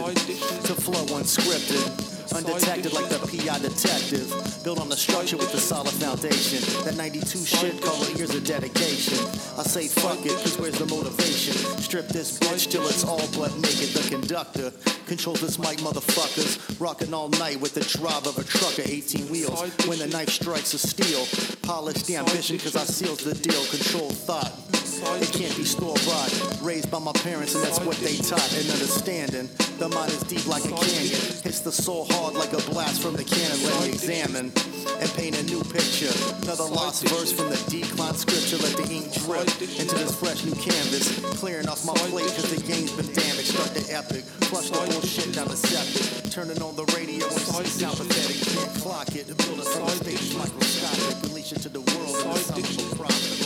To 0.65 0.73
flow 0.73 1.05
unscripted. 1.17 2.18
Undetected 2.35 2.93
like 2.93 3.09
the 3.09 3.19
PI 3.19 3.59
detective. 3.59 4.29
Built 4.63 4.79
on 4.79 4.89
the 4.89 4.95
structure 4.95 5.37
with 5.37 5.51
the 5.51 5.57
solid 5.57 5.93
foundation. 5.93 6.59
That 6.85 6.95
92 6.95 7.45
shit, 7.45 7.81
call 7.81 8.01
it 8.03 8.17
years 8.17 8.35
of 8.35 8.45
dedication. 8.45 9.17
I 9.57 9.63
say 9.63 9.87
fuck 9.87 10.19
it, 10.25 10.37
cause 10.43 10.57
where's 10.59 10.77
the 10.77 10.85
motivation? 10.85 11.53
Strip 11.81 12.07
this 12.09 12.37
bitch 12.39 12.69
till 12.69 12.83
it's 12.87 13.03
all 13.03 13.25
but 13.37 13.55
naked. 13.57 13.89
The 13.97 14.07
conductor 14.09 14.71
controls 15.07 15.41
this 15.41 15.57
mic, 15.57 15.79
motherfuckers. 15.79 16.79
Rocking 16.79 17.13
all 17.13 17.29
night 17.29 17.59
with 17.59 17.73
the 17.73 17.81
drive 17.97 18.27
of 18.27 18.37
a 18.37 18.43
trucker, 18.43 18.83
18 18.85 19.29
wheels. 19.29 19.61
When 19.87 19.99
the 19.99 20.07
knife 20.07 20.29
strikes 20.29 20.73
a 20.73 20.79
steel. 20.79 21.25
Polish 21.63 22.03
the 22.03 22.17
ambition 22.17 22.59
cause 22.59 22.75
I 22.75 22.83
seals 22.83 23.23
the 23.23 23.33
deal. 23.33 23.63
Control 23.65 24.11
thought. 24.11 24.68
It 24.99 25.31
can't 25.31 25.55
be 25.55 25.63
store 25.63 25.95
bought. 26.05 26.59
Raised 26.61 26.91
by 26.91 26.99
my 26.99 27.13
parents, 27.23 27.55
and 27.55 27.63
that's 27.63 27.79
what 27.79 27.97
they 27.97 28.15
taught. 28.17 28.51
And 28.53 28.67
understanding, 28.69 29.49
the 29.79 29.87
mind 29.89 30.11
is 30.11 30.23
deep 30.23 30.45
like 30.47 30.65
a 30.65 30.75
canyon. 30.75 31.19
Hits 31.43 31.59
the 31.59 31.71
soul 31.71 32.05
hard 32.11 32.35
like 32.35 32.51
a 32.53 32.61
blast 32.71 33.01
from 33.01 33.15
the 33.15 33.23
cannon. 33.23 33.57
Let 33.63 33.81
me 33.83 33.89
examine 33.89 34.51
and 34.99 35.09
paint 35.15 35.39
a 35.39 35.43
new 35.43 35.63
picture. 35.63 36.11
Another 36.43 36.67
lost 36.67 37.07
verse 37.07 37.31
from 37.31 37.49
the 37.49 37.59
decline 37.71 38.13
scripture. 38.13 38.57
Let 38.59 38.75
the 38.75 38.87
ink 38.91 39.07
drip 39.23 39.47
into 39.79 39.95
this 39.95 40.15
fresh 40.19 40.43
new 40.43 40.55
canvas. 40.55 41.07
Clearing 41.39 41.67
off 41.67 41.85
my 41.85 41.95
plate 42.11 42.27
because 42.27 42.51
the 42.51 42.61
game's 42.67 42.91
been 42.91 43.07
damaged. 43.15 43.55
Start 43.55 43.71
the 43.71 43.87
epic. 43.95 44.23
Flush 44.51 44.69
the 44.69 44.83
bullshit 44.91 45.31
down 45.33 45.47
the 45.47 45.55
septic. 45.55 46.31
Turning 46.31 46.61
on 46.61 46.75
the 46.75 46.85
radio 46.91 47.23
and 47.23 47.67
sound 47.67 47.95
pathetic. 47.95 48.35
Can't 48.51 48.75
clock 48.83 49.15
it. 49.15 49.27
Build 49.31 49.59
us 49.63 49.71
from 49.71 49.87
a 49.87 49.95
stage 49.95 50.35
microscopic. 50.35 51.23
Release 51.31 51.51
it 51.51 51.61
to 51.63 51.69
the 51.69 51.81
world 51.81 52.15
in 52.55 52.61
the. 52.61 53.38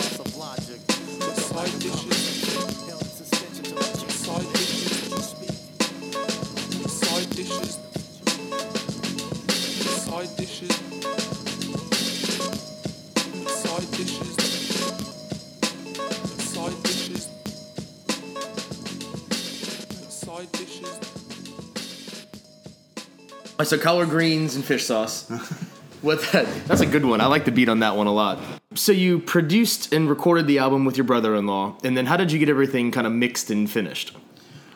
So 23.73 23.79
collard 23.79 24.09
greens 24.09 24.55
and 24.55 24.63
fish 24.63 24.85
sauce. 24.85 25.27
What 26.03 26.21
that? 26.33 26.45
That's 26.67 26.81
a 26.81 26.85
good 26.85 27.05
one. 27.05 27.21
I 27.21 27.27
like 27.27 27.45
the 27.45 27.51
beat 27.51 27.69
on 27.69 27.79
that 27.79 27.95
one 27.95 28.07
a 28.07 28.13
lot. 28.13 28.37
So 28.75 28.91
you 28.91 29.19
produced 29.19 29.93
and 29.93 30.09
recorded 30.09 30.47
the 30.47 30.57
album 30.57 30.83
with 30.83 30.97
your 30.97 31.03
brother-in-law, 31.03 31.77
and 31.83 31.95
then 31.95 32.07
how 32.07 32.17
did 32.17 32.31
you 32.31 32.39
get 32.39 32.49
everything 32.49 32.91
kind 32.91 33.05
of 33.05 33.13
mixed 33.13 33.51
and 33.51 33.69
finished? 33.69 34.15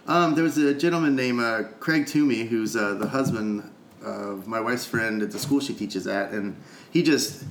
Um, 0.07 0.35
there 0.35 0.43
was 0.43 0.57
a 0.57 0.73
gentleman 0.73 1.15
named 1.15 1.39
uh, 1.39 1.63
Craig 1.79 2.05
Toomey, 2.05 2.43
who's 2.45 2.75
uh, 2.75 2.93
the 2.93 3.07
husband 3.07 3.69
of 4.03 4.47
my 4.47 4.59
wife's 4.59 4.85
friend 4.85 5.21
at 5.21 5.31
the 5.31 5.39
school 5.39 5.59
she 5.59 5.73
teaches 5.73 6.05
at, 6.05 6.31
and 6.31 6.55
he 6.91 7.01
just, 7.01 7.43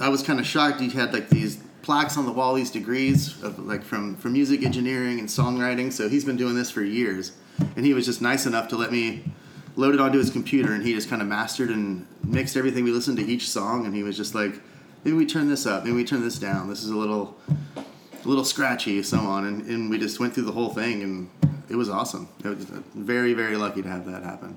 I 0.00 0.08
was 0.08 0.22
kind 0.22 0.38
of 0.38 0.46
shocked. 0.46 0.80
He 0.80 0.88
had 0.88 1.12
like 1.12 1.28
these 1.30 1.62
plaques 1.82 2.16
on 2.16 2.26
the 2.26 2.32
wall, 2.32 2.54
these 2.54 2.70
degrees 2.70 3.42
of 3.42 3.58
like 3.58 3.82
from 3.82 4.16
from 4.16 4.32
music 4.32 4.62
engineering 4.62 5.18
and 5.18 5.28
songwriting. 5.28 5.92
So 5.92 6.08
he's 6.08 6.24
been 6.24 6.36
doing 6.36 6.54
this 6.54 6.70
for 6.70 6.82
years, 6.82 7.32
and 7.76 7.84
he 7.84 7.92
was 7.92 8.06
just 8.06 8.22
nice 8.22 8.46
enough 8.46 8.68
to 8.68 8.76
let 8.76 8.92
me 8.92 9.24
load 9.76 9.94
it 9.94 10.00
onto 10.00 10.18
his 10.18 10.30
computer, 10.30 10.72
and 10.72 10.86
he 10.86 10.94
just 10.94 11.10
kind 11.10 11.20
of 11.20 11.28
mastered 11.28 11.70
and 11.70 12.06
mixed 12.22 12.56
everything. 12.56 12.84
We 12.84 12.92
listened 12.92 13.18
to 13.18 13.26
each 13.26 13.50
song, 13.50 13.84
and 13.84 13.94
he 13.94 14.02
was 14.02 14.16
just 14.16 14.34
like, 14.34 14.60
maybe 15.04 15.16
we 15.16 15.26
turn 15.26 15.48
this 15.48 15.66
up, 15.66 15.84
maybe 15.84 15.96
we 15.96 16.04
turn 16.04 16.22
this 16.22 16.38
down. 16.38 16.68
This 16.68 16.82
is 16.82 16.90
a 16.90 16.96
little 16.96 17.36
a 18.24 18.28
little 18.28 18.44
scratchy, 18.44 19.02
so 19.02 19.18
on, 19.18 19.46
and, 19.46 19.66
and 19.66 19.90
we 19.90 19.98
just 19.98 20.20
went 20.20 20.34
through 20.34 20.44
the 20.44 20.52
whole 20.52 20.68
thing, 20.68 21.02
and 21.02 21.30
it 21.68 21.76
was 21.76 21.88
awesome. 21.88 22.28
It 22.44 22.48
was 22.48 22.64
very, 22.64 23.32
very 23.32 23.56
lucky 23.56 23.82
to 23.82 23.88
have 23.88 24.04
that 24.06 24.22
happen. 24.22 24.56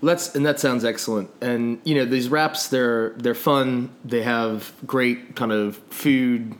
Well, 0.00 0.14
that's 0.14 0.34
and 0.34 0.44
that 0.46 0.58
sounds 0.58 0.84
excellent. 0.84 1.30
And 1.40 1.80
you 1.84 1.94
know 1.94 2.04
these 2.04 2.28
wraps, 2.28 2.68
they're 2.68 3.10
they're 3.10 3.34
fun. 3.34 3.90
They 4.04 4.22
have 4.22 4.72
great 4.86 5.36
kind 5.36 5.52
of 5.52 5.76
food, 5.90 6.54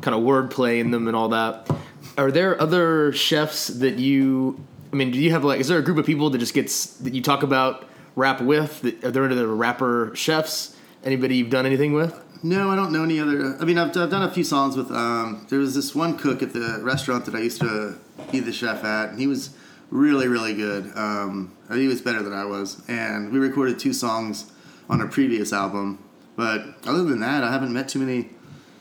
kind 0.00 0.14
of 0.14 0.22
wordplay 0.22 0.80
in 0.80 0.90
them 0.90 1.06
and 1.06 1.16
all 1.16 1.28
that. 1.30 1.70
Are 2.16 2.30
there 2.30 2.60
other 2.60 3.12
chefs 3.12 3.66
that 3.68 3.98
you? 3.98 4.64
I 4.92 4.96
mean, 4.96 5.10
do 5.10 5.18
you 5.18 5.30
have 5.32 5.44
like? 5.44 5.60
Is 5.60 5.68
there 5.68 5.78
a 5.78 5.82
group 5.82 5.98
of 5.98 6.06
people 6.06 6.30
that 6.30 6.38
just 6.38 6.54
gets 6.54 6.94
that 6.98 7.12
you 7.12 7.20
talk 7.20 7.42
about 7.42 7.86
rap 8.14 8.40
with? 8.40 8.80
That, 8.80 9.04
are 9.04 9.10
there 9.10 9.24
any 9.24 9.34
other 9.34 9.48
rapper 9.48 10.12
chefs? 10.14 10.74
Anybody 11.04 11.36
you've 11.36 11.50
done 11.50 11.66
anything 11.66 11.92
with? 11.92 12.18
No, 12.42 12.70
I 12.70 12.76
don't 12.76 12.92
know 12.92 13.02
any 13.02 13.18
other. 13.18 13.56
I 13.60 13.64
mean, 13.64 13.78
I've, 13.78 13.96
I've 13.96 14.10
done 14.10 14.22
a 14.22 14.30
few 14.30 14.44
songs 14.44 14.76
with. 14.76 14.90
Um, 14.90 15.46
there 15.48 15.58
was 15.58 15.74
this 15.74 15.94
one 15.94 16.16
cook 16.16 16.42
at 16.42 16.52
the 16.52 16.80
restaurant 16.82 17.24
that 17.26 17.34
I 17.34 17.40
used 17.40 17.60
to 17.60 17.98
be 18.30 18.40
the 18.40 18.52
chef 18.52 18.84
at, 18.84 19.10
and 19.10 19.18
he 19.18 19.26
was 19.26 19.50
really, 19.90 20.28
really 20.28 20.54
good. 20.54 20.92
Um, 20.96 21.56
he 21.72 21.86
was 21.86 22.00
better 22.00 22.22
than 22.22 22.32
I 22.32 22.44
was, 22.44 22.82
and 22.88 23.32
we 23.32 23.38
recorded 23.38 23.78
two 23.78 23.92
songs 23.92 24.50
on 24.88 25.00
a 25.00 25.06
previous 25.06 25.52
album. 25.52 26.02
But 26.36 26.64
other 26.86 27.04
than 27.04 27.20
that, 27.20 27.42
I 27.42 27.50
haven't 27.50 27.72
met 27.72 27.88
too 27.88 27.98
many, 27.98 28.30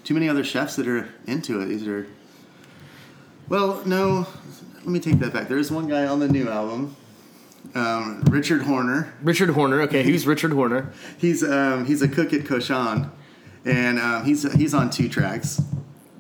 too 0.04 0.14
many 0.14 0.28
other 0.28 0.44
chefs 0.44 0.76
that 0.76 0.88
are 0.88 1.10
into 1.26 1.62
it. 1.62 1.68
These 1.68 1.88
are. 1.88 2.08
Well, 3.48 3.82
no. 3.86 4.28
Let 4.80 4.88
me 4.88 5.00
take 5.00 5.18
that 5.20 5.34
back. 5.34 5.48
There 5.48 5.58
is 5.58 5.72
one 5.72 5.88
guy 5.88 6.06
on 6.06 6.20
the 6.20 6.28
new 6.28 6.48
album, 6.48 6.96
um, 7.74 8.22
Richard 8.30 8.62
Horner. 8.62 9.14
Richard 9.24 9.50
Horner. 9.50 9.82
Okay, 9.82 10.04
who's 10.04 10.28
Richard 10.28 10.52
Horner? 10.52 10.92
He's 11.18 11.44
um, 11.44 11.86
he's 11.86 12.04
a 12.04 12.08
cook 12.08 12.34
at 12.34 12.46
Cochon, 12.46 13.10
and 13.66 14.00
um, 14.00 14.24
he's 14.24 14.52
he's 14.54 14.74
on 14.74 14.90
two 14.90 15.10
tracks. 15.10 15.62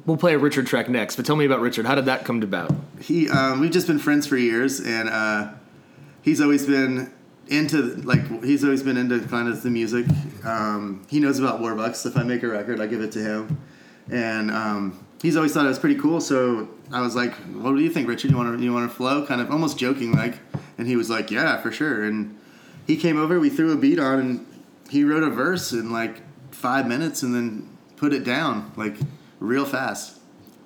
We'll 0.06 0.18
play 0.18 0.36
a 0.36 0.38
Richard 0.38 0.68
track 0.68 0.88
next, 0.88 1.16
but 1.16 1.25
tell 1.25 1.36
me 1.36 1.46
about 1.46 1.62
Richard. 1.62 1.86
How 1.86 1.96
did 1.96 2.06
that 2.06 2.25
come 2.25 2.42
about? 2.44 2.72
He 3.00 3.30
um, 3.30 3.60
we've 3.60 3.72
just 3.72 3.88
been 3.88 4.00
friends 4.00 4.28
for 4.28 4.38
years, 4.38 4.80
and 4.80 5.10
uh, 5.10 5.54
he's 6.22 6.42
always 6.42 6.66
been 6.66 7.12
into 7.48 7.82
like 7.82 8.44
he's 8.44 8.64
always 8.64 8.84
been 8.84 8.98
into 8.98 9.20
kind 9.28 9.48
of 9.48 9.62
the 9.64 9.70
music. 9.70 10.06
Um, 10.44 11.06
he 11.10 11.20
knows 11.20 11.40
about 11.40 11.62
Warbucks. 11.62 12.06
If 12.06 12.18
I 12.18 12.24
make 12.24 12.44
a 12.44 12.48
record, 12.48 12.82
I 12.82 12.88
give 12.88 13.02
it 13.02 13.12
to 13.14 13.20
him, 13.20 13.62
and 14.12 14.52
um, 14.52 15.06
he's 15.22 15.36
always 15.36 15.54
thought 15.54 15.66
it 15.66 15.70
was 15.70 15.80
pretty 15.80 16.00
cool. 16.00 16.22
So 16.22 16.70
I 16.92 17.02
was 17.02 17.16
like, 17.16 17.34
"What 17.34 17.75
do 17.75 17.82
you 17.82 17.90
think, 17.90 18.08
Richard? 18.08 18.32
You 18.32 18.38
want 18.38 18.58
to 18.58 18.64
you 18.64 18.74
want 18.74 18.90
to 18.90 18.96
flow?" 18.96 19.25
Kind 19.25 19.42
of 19.42 19.52
almost 19.52 19.78
joking, 19.78 20.14
like, 20.14 20.40
And 20.78 20.88
he 20.88 20.96
was 20.96 21.10
like, 21.10 21.32
"Yeah, 21.32 21.62
for 21.62 21.72
sure." 21.72 22.04
And 22.04 22.38
he 22.86 22.98
came 22.98 23.18
over. 23.18 23.40
We 23.40 23.50
threw 23.50 23.72
a 23.72 23.78
beat 23.78 24.00
on, 24.00 24.20
and 24.20 24.48
he 24.90 25.04
wrote 25.04 25.24
a 25.24 25.30
verse 25.30 25.72
in 25.72 25.92
like 25.92 26.22
five 26.55 26.88
minutes, 26.88 27.24
and 27.24 27.33
then 27.35 27.69
put 27.97 28.13
it 28.13 28.24
down 28.24 28.71
like 28.75 28.95
real 29.39 29.65
fast. 29.65 30.19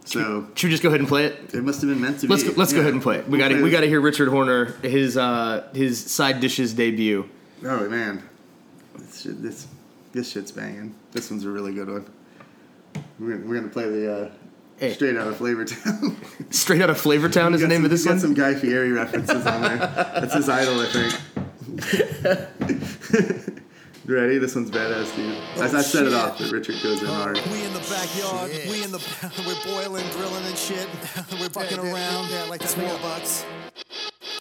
So 0.06 0.48
Should 0.56 0.68
we 0.68 0.72
just 0.72 0.82
go 0.82 0.90
ahead 0.90 1.02
and 1.02 1.08
play 1.08 1.26
it? 1.26 1.54
it 1.54 1.64
must 1.64 1.82
have 1.82 1.90
been 1.90 2.02
meant 2.02 2.20
to 2.22 2.28
Let's 2.28 2.42
be. 2.44 2.50
go, 2.50 2.56
let's 2.58 2.74
go 2.74 2.80
ahead 2.80 2.94
and 2.94 3.02
play 3.02 3.18
it. 3.18 3.26
We 3.26 3.38
We'll 3.38 3.40
got 3.50 3.56
to 3.56 3.62
we 3.64 3.70
got 3.70 3.82
to 3.82 3.88
hear 3.88 4.02
Richard 4.02 4.30
Horner 4.30 4.66
his 4.82 5.18
uh 5.18 5.68
his 5.74 6.00
side 6.04 6.40
dishes 6.40 6.74
debut. 6.74 7.30
Oh 7.64 7.88
man, 7.90 8.24
this 8.98 9.22
shit, 9.22 9.42
this 9.44 9.68
this 10.14 10.32
shit's 10.32 10.52
banging. 10.52 10.96
This 11.12 11.30
one's 11.30 11.46
a 11.46 11.50
really 11.50 11.74
good 11.74 11.90
one. 11.90 12.06
We're 13.20 13.36
gonna, 13.36 13.48
we're 13.48 13.56
gonna 13.56 13.68
play 13.72 13.88
the 13.90 14.14
uh, 14.14 14.32
Hey. 14.78 14.94
straight 14.94 15.16
out 15.18 15.28
of 15.28 15.36
Flavor 15.38 15.66
Town. 15.66 16.16
Straight 16.52 16.82
out 16.82 16.90
of 16.90 16.98
Flavortown 17.00 17.54
is 17.54 17.60
the 17.62 17.68
name 17.68 17.84
of 17.84 17.92
this 17.92 18.06
got 18.06 18.12
one. 18.12 18.20
some 18.22 18.34
Guy 18.34 18.56
Fieri 18.56 18.92
references 18.94 19.46
on 19.46 19.62
there. 19.62 19.78
That's 19.78 20.34
his 20.34 20.48
idol, 20.50 20.80
I 20.80 20.88
think. 20.88 21.14
You 24.10 24.16
Ready? 24.16 24.40
This 24.40 24.56
one's 24.56 24.72
badass, 24.72 25.16
dude. 25.16 25.38
Oh, 25.58 25.62
As 25.62 25.76
I 25.76 25.82
set 25.82 26.08
it 26.08 26.16
off, 26.16 26.40
but 26.40 26.50
Richard 26.50 26.82
goes 26.82 27.00
in 27.00 27.06
hard. 27.08 27.40
We 27.52 27.64
in 27.64 27.72
the 27.74 27.80
backyard, 27.82 28.50
we 28.68 28.84
in 28.84 28.92
the 28.92 28.98
we're 29.46 29.64
boiling, 29.72 30.04
grilling 30.14 30.44
and 30.46 30.58
shit. 30.58 30.88
we're 31.40 31.48
fucking 31.50 31.78
Yeah, 31.78 31.84
yeah, 31.84 31.94
around. 31.94 32.32
yeah, 32.32 32.44
like 32.50 32.64
it's 32.64 32.74
that. 32.74 33.02
bucks. 33.04 33.46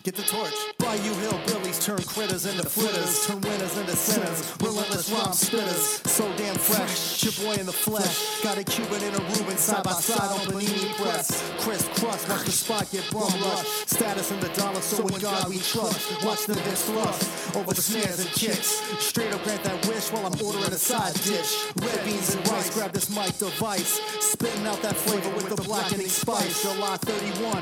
Get 0.04 0.14
the 0.14 0.22
torch. 0.22 0.54
Bayou 0.78 1.12
hillbillies 1.26 1.82
turn 1.82 1.98
critters 2.04 2.46
into 2.46 2.62
flitters, 2.62 3.26
turn 3.26 3.40
winners 3.40 3.76
into 3.76 3.96
sinners. 3.96 4.54
Relentless 4.60 5.10
rhyme 5.10 5.34
spitters, 5.34 6.06
so 6.06 6.24
damn 6.36 6.54
fresh. 6.54 7.24
Your 7.24 7.32
boy 7.44 7.58
in 7.60 7.66
the 7.66 7.72
flesh, 7.72 8.42
got 8.42 8.58
a 8.58 8.64
Cuban 8.64 9.02
and 9.02 9.16
a 9.16 9.20
Reuben 9.34 9.56
side 9.58 9.82
by 9.82 9.92
side 9.92 10.30
on 10.30 10.38
panini 10.46 10.94
press. 11.02 11.42
Crisscross, 11.58 12.28
watch 12.28 12.44
the 12.44 12.52
spot 12.52 12.88
get 12.92 13.10
bum 13.10 13.26
rush. 13.42 13.66
Status 13.86 14.30
in 14.30 14.40
the 14.40 14.48
dollar, 14.50 14.80
so 14.80 15.06
in 15.06 15.20
God 15.20 15.48
we 15.48 15.58
trust. 15.58 16.24
Watch 16.24 16.46
the 16.46 16.54
dish 16.54 16.82
thrust 16.86 17.56
over 17.56 17.74
the 17.74 17.82
snares 17.82 18.20
and 18.20 18.30
kicks. 18.30 18.80
Straight 19.02 19.32
up 19.32 19.42
grant 19.42 19.64
that 19.64 19.84
wish 19.88 20.12
while 20.12 20.26
I'm 20.26 20.40
ordering 20.40 20.72
a 20.72 20.78
side 20.78 21.14
dish. 21.26 21.52
Red 21.82 22.04
beans 22.04 22.34
and 22.34 22.48
rice, 22.48 22.72
grab 22.72 22.92
this 22.92 23.10
mic 23.10 23.36
device. 23.38 24.00
Spitting 24.20 24.66
out 24.66 24.80
that 24.82 24.96
flavor 24.96 25.34
with 25.34 25.48
the 25.48 25.60
blackening 25.62 26.08
spice. 26.08 26.62
July 26.62 26.96
31 26.98 27.56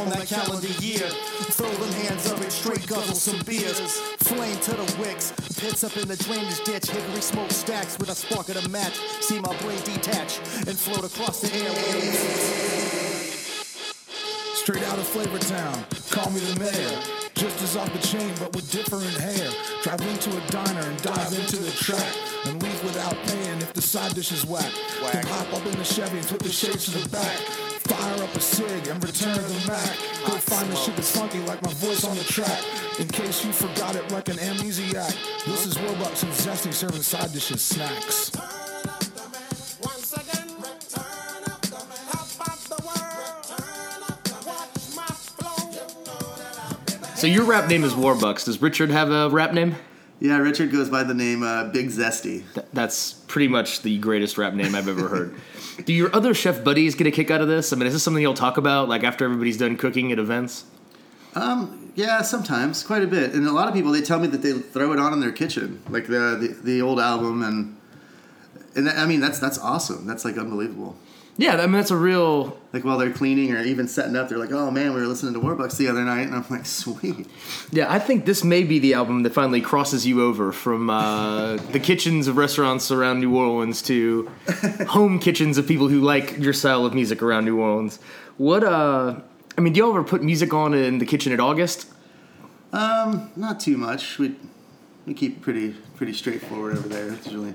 on 0.00 0.08
that 0.08 0.26
calendar 0.26 0.72
year. 0.80 1.06
Throw 1.52 1.68
them 1.68 1.92
hands 1.92 2.30
up 2.32 2.40
and 2.40 2.50
straight 2.50 2.86
guzzle 2.86 3.14
some 3.14 3.40
beers. 3.44 3.78
Flame 4.20 4.56
to 4.56 4.70
the 4.70 4.96
wicks, 4.98 5.32
pits 5.60 5.84
up 5.84 5.94
in 5.98 6.08
the 6.08 6.16
drainage 6.16 6.64
ditch. 6.64 6.90
Hickory 6.90 7.20
smoke 7.20 7.50
stacks 7.50 7.98
with 7.98 8.08
a 8.08 8.14
spark 8.14 8.48
of 8.48 8.64
a 8.64 8.68
match. 8.70 8.96
See 9.20 9.38
my 9.38 9.54
brain 9.58 9.78
detach 9.84 10.38
and 10.66 10.78
float 10.78 11.04
across 11.04 11.42
the 11.42 11.48
airwaves. 11.48 12.72
Straight 14.62 14.82
out 14.84 14.98
of 14.98 15.06
Flavor 15.06 15.38
Town, 15.38 15.84
call 16.10 16.30
me 16.30 16.40
the 16.40 16.58
mayor. 16.58 16.98
Just 17.34 17.62
as 17.62 17.76
off 17.76 17.92
the 17.92 17.98
chain, 17.98 18.32
but 18.38 18.54
with 18.54 18.70
different 18.70 19.04
hair. 19.18 19.50
Drive 19.82 20.00
into 20.02 20.30
a 20.30 20.40
diner 20.48 20.80
and 20.80 21.02
dive 21.02 21.32
into 21.34 21.56
the 21.56 21.70
track. 21.72 22.14
And 22.46 22.62
leave 22.62 22.84
without 22.84 23.16
paying 23.26 23.58
if 23.58 23.72
the 23.74 23.82
side 23.82 24.14
dish 24.14 24.32
is 24.32 24.46
whack. 24.46 24.72
Then 25.12 25.26
hop 25.26 25.52
up 25.52 25.66
in 25.66 25.76
the 25.76 25.84
Chevy 25.84 26.18
and 26.18 26.26
flip 26.26 26.42
the 26.42 26.50
shades 26.50 26.84
to 26.86 26.98
the 26.98 27.08
back. 27.08 27.71
Fire 27.88 28.22
up 28.22 28.34
a 28.34 28.40
cig 28.40 28.86
and 28.88 29.02
return 29.02 29.34
the 29.34 29.64
Mac. 29.66 29.96
Go 30.26 30.36
find 30.38 30.70
the 30.70 30.76
shit 30.76 30.94
that's 30.96 31.16
funky 31.16 31.40
like 31.40 31.62
my 31.62 31.72
voice 31.74 32.04
on 32.04 32.16
the 32.16 32.24
track. 32.24 32.62
In 32.98 33.08
case 33.08 33.44
you 33.44 33.52
forgot 33.52 33.96
it 33.96 34.10
like 34.12 34.28
an 34.28 34.36
amnesiac. 34.36 35.44
This 35.44 35.66
is 35.66 35.74
Warbucks 35.74 36.22
and 36.22 36.32
Zesty 36.32 36.72
serving 36.72 37.02
side 37.02 37.32
dishes 37.32 37.60
snacks. 37.60 38.30
So 47.16 47.28
your 47.28 47.44
rap 47.44 47.68
name 47.68 47.84
is 47.84 47.92
Warbucks. 47.92 48.46
Does 48.46 48.60
Richard 48.60 48.90
have 48.90 49.10
a 49.10 49.28
rap 49.30 49.52
name? 49.52 49.76
Yeah, 50.22 50.38
Richard 50.38 50.70
goes 50.70 50.88
by 50.88 51.02
the 51.02 51.14
name 51.14 51.42
uh, 51.42 51.64
Big 51.64 51.88
Zesty. 51.88 52.44
Th- 52.54 52.66
That's 52.72 53.12
pretty 53.12 53.48
much 53.48 53.82
the 53.82 53.98
greatest 53.98 54.38
rap 54.38 54.54
name 54.54 54.74
I've 54.76 54.86
ever 54.86 55.08
heard. 55.08 55.34
Do 55.84 55.92
your 55.92 56.14
other 56.14 56.32
chef 56.32 56.62
buddies 56.62 56.94
get 56.94 57.08
a 57.08 57.10
kick 57.10 57.30
out 57.32 57.40
of 57.40 57.48
this? 57.48 57.72
I 57.72 57.76
mean, 57.76 57.88
is 57.88 57.92
this 57.92 58.04
something 58.04 58.22
you'll 58.22 58.34
talk 58.34 58.56
about 58.56 58.88
like 58.88 59.02
after 59.02 59.24
everybody's 59.24 59.56
done 59.56 59.76
cooking 59.76 60.12
at 60.12 60.20
events? 60.20 60.64
Yeah, 61.94 62.22
sometimes, 62.22 62.82
quite 62.82 63.02
a 63.02 63.06
bit. 63.06 63.34
And 63.34 63.46
a 63.46 63.52
lot 63.52 63.68
of 63.68 63.74
people, 63.74 63.92
they 63.92 64.00
tell 64.00 64.18
me 64.18 64.26
that 64.28 64.42
they 64.42 64.52
throw 64.52 64.92
it 64.92 64.98
on 64.98 65.12
in 65.12 65.20
their 65.20 65.32
kitchen, 65.32 65.82
like 65.90 66.06
the 66.06 66.36
the, 66.40 66.56
the 66.62 66.82
old 66.82 66.98
album, 66.98 67.42
and 67.42 67.76
and 68.74 68.86
that, 68.86 68.96
I 68.98 69.06
mean 69.06 69.20
that's 69.20 69.38
that's 69.38 69.58
awesome. 69.58 70.06
That's 70.06 70.24
like 70.24 70.38
unbelievable. 70.38 70.96
Yeah, 71.38 71.56
I 71.56 71.62
mean 71.62 71.72
that's 71.72 71.90
a 71.90 71.96
real 71.96 72.58
Like 72.74 72.84
while 72.84 72.98
they're 72.98 73.12
cleaning 73.12 73.52
or 73.52 73.60
even 73.60 73.88
setting 73.88 74.16
up, 74.16 74.28
they're 74.28 74.38
like, 74.38 74.52
"Oh 74.52 74.70
man, 74.70 74.92
we 74.92 75.00
were 75.00 75.06
listening 75.06 75.32
to 75.34 75.40
Warbucks 75.40 75.78
the 75.78 75.88
other 75.88 76.04
night," 76.04 76.26
and 76.26 76.34
I'm 76.34 76.44
like, 76.50 76.66
"Sweet." 76.80 77.26
Yeah, 77.70 77.90
I 77.90 77.98
think 77.98 78.26
this 78.26 78.44
may 78.44 78.64
be 78.64 78.78
the 78.78 78.94
album 78.94 79.22
that 79.22 79.32
finally 79.32 79.62
crosses 79.62 80.06
you 80.06 80.22
over 80.22 80.52
from 80.52 80.90
uh, 80.90 81.56
the 81.56 81.80
kitchens 81.80 82.28
of 82.28 82.36
restaurants 82.36 82.90
around 82.90 83.20
New 83.20 83.34
Orleans 83.36 83.80
to 83.82 84.30
home 84.88 85.18
kitchens 85.18 85.56
of 85.56 85.66
people 85.66 85.88
who 85.88 86.00
like 86.00 86.38
your 86.38 86.52
style 86.52 86.84
of 86.84 86.92
music 86.94 87.22
around 87.22 87.46
New 87.46 87.58
Orleans. 87.58 87.98
What, 88.36 88.62
uh, 88.64 89.20
I 89.56 89.60
mean, 89.60 89.72
do 89.72 89.80
y'all 89.80 89.90
ever 89.90 90.04
put 90.04 90.22
music 90.22 90.52
on 90.52 90.74
in 90.74 90.98
the 90.98 91.06
kitchen 91.06 91.32
at 91.32 91.40
August? 91.40 91.88
Um, 92.72 93.30
not 93.36 93.58
too 93.60 93.76
much. 93.78 94.18
We 94.18 94.36
we 95.06 95.14
keep 95.14 95.40
pretty 95.40 95.74
pretty 95.96 96.12
straightforward 96.12 96.76
over 96.76 96.88
there. 96.88 97.12
It's 97.12 97.28
really 97.32 97.54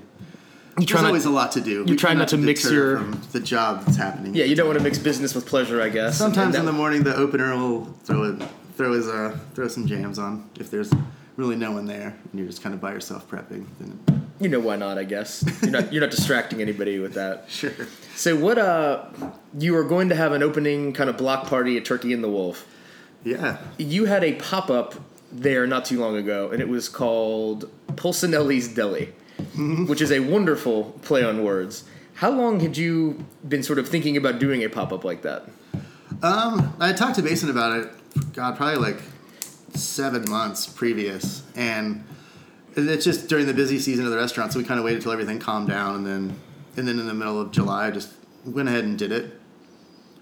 You 0.80 0.86
there's 0.86 1.02
not- 1.02 1.06
always 1.08 1.24
a 1.24 1.30
lot 1.30 1.52
to 1.52 1.60
do. 1.60 1.84
you 1.86 1.96
try 1.96 2.14
not 2.14 2.28
to 2.28 2.36
mix 2.36 2.70
your- 2.70 2.98
from 2.98 3.20
the 3.32 3.40
job 3.40 3.84
that's 3.84 3.96
happening. 3.96 4.34
Yeah, 4.34 4.44
you 4.44 4.54
don't 4.54 4.66
want 4.66 4.78
to 4.78 4.84
mix 4.84 4.98
business 4.98 5.34
with 5.34 5.46
pleasure, 5.46 5.80
I 5.82 5.88
guess. 5.88 6.16
Sometimes 6.16 6.54
And 6.54 6.60
in 6.62 6.66
the 6.66 6.72
morning, 6.72 7.02
the 7.04 7.16
opener 7.16 7.56
will 7.56 7.94
throw 8.04 8.24
it, 8.24 8.42
throw 8.76 8.92
his, 8.92 9.08
uh, 9.08 9.36
throw 9.54 9.68
some 9.68 9.86
jams 9.86 10.18
on 10.18 10.44
if 10.58 10.70
there's 10.70 10.90
really 11.36 11.56
no 11.56 11.70
one 11.72 11.86
there 11.86 12.16
and 12.30 12.38
you're 12.38 12.48
just 12.48 12.62
kind 12.62 12.74
of 12.74 12.80
by 12.80 12.92
yourself 12.92 13.28
prepping. 13.30 13.64
Then 13.78 13.98
you 14.40 14.48
know 14.48 14.60
why 14.60 14.76
not? 14.76 14.98
I 14.98 15.04
guess 15.04 15.44
you're 15.62 15.70
not 15.70 15.92
you're 15.92 16.00
not 16.00 16.10
distracting 16.10 16.60
anybody 16.60 16.98
with 16.98 17.14
that. 17.14 17.44
sure. 17.48 17.72
So 18.14 18.36
what? 18.36 18.58
Uh, 18.58 19.04
you 19.58 19.76
are 19.76 19.84
going 19.84 20.08
to 20.10 20.14
have 20.14 20.32
an 20.32 20.42
opening 20.42 20.92
kind 20.92 21.08
of 21.10 21.16
block 21.16 21.46
party 21.46 21.76
at 21.76 21.84
Turkey 21.84 22.12
and 22.12 22.22
the 22.22 22.28
Wolf. 22.28 22.66
Yeah. 23.24 23.58
you 23.78 24.04
had 24.04 24.22
a 24.24 24.34
pop 24.34 24.70
up 24.70 24.94
there 25.32 25.66
not 25.66 25.84
too 25.84 25.98
long 26.00 26.16
ago, 26.16 26.50
and 26.50 26.60
it 26.62 26.68
was 26.68 26.88
called 26.88 27.68
Pulsinelli's 27.96 28.68
Deli, 28.68 29.12
which 29.86 30.00
is 30.00 30.10
a 30.10 30.20
wonderful 30.20 30.98
play 31.02 31.22
on 31.22 31.42
words. 31.42 31.84
How 32.14 32.30
long 32.30 32.60
had 32.60 32.76
you 32.76 33.24
been 33.46 33.62
sort 33.62 33.78
of 33.78 33.88
thinking 33.88 34.16
about 34.16 34.38
doing 34.38 34.64
a 34.64 34.68
pop 34.68 34.92
up 34.92 35.04
like 35.04 35.22
that? 35.22 35.44
Um, 36.22 36.74
I 36.80 36.92
talked 36.92 37.16
to 37.16 37.22
Mason 37.22 37.48
about 37.48 37.78
it. 37.78 38.32
God, 38.32 38.56
probably 38.56 38.76
like 38.76 39.02
seven 39.74 40.28
months 40.28 40.66
previous, 40.66 41.42
and 41.54 42.04
it's 42.74 43.04
just 43.04 43.28
during 43.28 43.46
the 43.46 43.54
busy 43.54 43.78
season 43.78 44.04
of 44.04 44.10
the 44.10 44.16
restaurant. 44.16 44.52
So 44.52 44.58
we 44.58 44.64
kind 44.64 44.80
of 44.80 44.84
waited 44.84 45.02
till 45.02 45.12
everything 45.12 45.38
calmed 45.38 45.68
down, 45.68 45.94
and 45.96 46.06
then 46.06 46.40
and 46.76 46.88
then 46.88 46.98
in 46.98 47.06
the 47.06 47.14
middle 47.14 47.40
of 47.40 47.52
July, 47.52 47.86
I 47.86 47.90
just 47.90 48.12
went 48.44 48.68
ahead 48.68 48.84
and 48.84 48.98
did 48.98 49.12
it. 49.12 49.32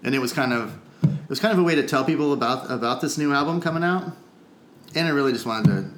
And 0.03 0.13
it 0.13 0.19
was 0.19 0.33
kind 0.33 0.53
of 0.53 0.77
it 1.03 1.29
was 1.29 1.39
kind 1.39 1.51
of 1.51 1.59
a 1.59 1.63
way 1.63 1.75
to 1.75 1.87
tell 1.87 2.03
people 2.05 2.33
about 2.33 2.69
about 2.69 3.01
this 3.01 3.17
new 3.17 3.33
album 3.33 3.59
coming 3.59 3.83
out, 3.83 4.11
and 4.93 5.07
I 5.07 5.11
really 5.11 5.31
just 5.31 5.45
wanted 5.45 5.91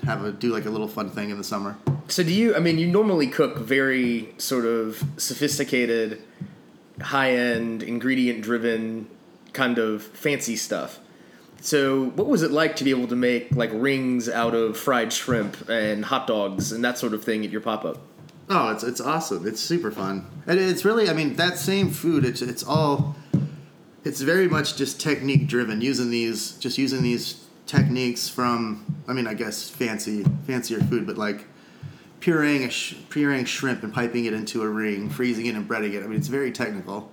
to 0.00 0.06
have 0.06 0.24
a 0.24 0.30
do 0.30 0.52
like 0.52 0.66
a 0.66 0.70
little 0.70 0.88
fun 0.88 1.10
thing 1.10 1.30
in 1.30 1.38
the 1.38 1.44
summer. 1.44 1.76
So, 2.12 2.22
do 2.22 2.30
you, 2.30 2.54
I 2.54 2.58
mean, 2.58 2.76
you 2.76 2.88
normally 2.88 3.26
cook 3.26 3.56
very 3.56 4.34
sort 4.36 4.66
of 4.66 5.02
sophisticated, 5.16 6.20
high 7.00 7.30
end, 7.30 7.82
ingredient 7.82 8.42
driven, 8.42 9.08
kind 9.54 9.78
of 9.78 10.02
fancy 10.02 10.56
stuff. 10.56 10.98
So, 11.62 12.10
what 12.10 12.26
was 12.26 12.42
it 12.42 12.50
like 12.50 12.76
to 12.76 12.84
be 12.84 12.90
able 12.90 13.08
to 13.08 13.16
make 13.16 13.52
like 13.52 13.70
rings 13.72 14.28
out 14.28 14.54
of 14.54 14.76
fried 14.76 15.10
shrimp 15.10 15.70
and 15.70 16.04
hot 16.04 16.26
dogs 16.26 16.70
and 16.70 16.84
that 16.84 16.98
sort 16.98 17.14
of 17.14 17.24
thing 17.24 17.46
at 17.46 17.50
your 17.50 17.62
pop 17.62 17.82
up? 17.86 18.02
Oh, 18.50 18.68
it's 18.72 18.84
it's 18.84 19.00
awesome. 19.00 19.46
It's 19.46 19.62
super 19.62 19.90
fun. 19.90 20.26
And 20.46 20.60
it's 20.60 20.84
really, 20.84 21.08
I 21.08 21.14
mean, 21.14 21.36
that 21.36 21.56
same 21.56 21.88
food. 21.88 22.26
It's 22.26 22.42
it's 22.42 22.62
all. 22.62 23.16
It's 24.04 24.20
very 24.20 24.48
much 24.48 24.76
just 24.76 25.00
technique 25.00 25.46
driven. 25.46 25.80
Using 25.80 26.10
these, 26.10 26.58
just 26.58 26.76
using 26.76 27.02
these 27.02 27.42
techniques 27.64 28.28
from. 28.28 29.02
I 29.08 29.14
mean, 29.14 29.26
I 29.26 29.32
guess 29.32 29.70
fancy 29.70 30.24
fancier 30.46 30.80
food, 30.80 31.06
but 31.06 31.16
like 31.16 31.46
pureeing 32.22 32.64
a 32.66 32.70
sh- 32.70 32.94
pureeing 33.10 33.46
shrimp 33.46 33.82
and 33.82 33.92
piping 33.92 34.24
it 34.24 34.32
into 34.32 34.62
a 34.62 34.68
ring, 34.68 35.10
freezing 35.10 35.46
it 35.46 35.54
and 35.54 35.68
breading 35.68 35.92
it. 35.94 36.02
I 36.02 36.06
mean, 36.06 36.18
it's 36.18 36.28
very 36.28 36.52
technical, 36.52 37.10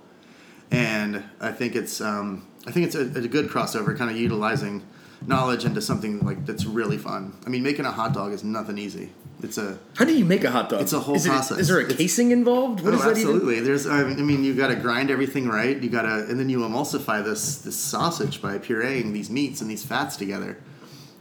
and 0.71 1.23
I 1.41 1.51
think 1.51 1.75
it's 1.75 1.99
um, 1.99 2.47
I 2.67 2.71
think 2.71 2.85
it's 2.85 2.95
a, 2.95 3.01
a 3.01 3.27
good 3.27 3.49
crossover, 3.49 3.97
kind 3.97 4.09
of 4.11 4.17
utilizing 4.17 4.83
knowledge 5.27 5.65
into 5.65 5.81
something 5.81 6.19
like 6.25 6.45
that's 6.45 6.65
really 6.65 6.97
fun. 6.97 7.35
I 7.45 7.49
mean, 7.49 7.63
making 7.63 7.85
a 7.85 7.91
hot 7.91 8.13
dog 8.13 8.31
is 8.31 8.43
nothing 8.43 8.77
easy. 8.77 9.09
It's 9.41 9.57
a 9.57 9.79
How 9.95 10.03
do 10.03 10.13
you 10.13 10.25
make 10.25 10.43
a 10.43 10.51
hot 10.51 10.69
dog? 10.69 10.81
It's 10.81 10.91
a 10.93 10.99
whole 10.99 11.15
is 11.15 11.25
it- 11.25 11.29
process. 11.29 11.59
Is 11.59 11.67
there 11.69 11.79
a 11.79 11.83
It's- 11.83 11.97
casing 11.97 12.31
involved? 12.31 12.81
What 12.81 12.93
oh, 12.93 12.97
is 12.97 13.03
that 13.03 13.17
even? 13.17 13.21
absolutely. 13.35 13.59
There's, 13.61 13.87
I 13.87 14.03
mean, 14.03 14.43
you 14.43 14.53
got 14.53 14.67
to 14.67 14.75
grind 14.75 15.09
everything 15.09 15.47
right. 15.47 15.81
You 15.81 15.89
got 15.89 16.01
to, 16.01 16.25
and 16.29 16.37
then 16.37 16.49
you 16.49 16.59
emulsify 16.59 17.23
this 17.23 17.55
this 17.57 17.77
sausage 17.77 18.41
by 18.41 18.57
pureeing 18.57 19.13
these 19.13 19.29
meats 19.29 19.61
and 19.61 19.69
these 19.71 19.83
fats 19.83 20.17
together, 20.17 20.57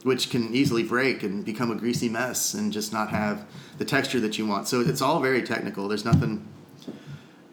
which 0.03 0.31
can 0.31 0.55
easily 0.55 0.83
break 0.83 1.23
and 1.23 1.45
become 1.45 1.71
a 1.71 1.75
greasy 1.75 2.09
mess 2.09 2.55
and 2.55 2.73
just 2.73 2.93
not 2.93 3.11
have 3.11 3.45
the 3.79 3.85
texture 3.85 4.21
that 4.21 4.39
you 4.39 4.47
want. 4.47 4.69
So 4.69 4.81
it's 4.81 5.03
all 5.03 5.21
very 5.21 5.43
technical. 5.43 5.89
There's 5.89 6.05
nothing. 6.05 6.47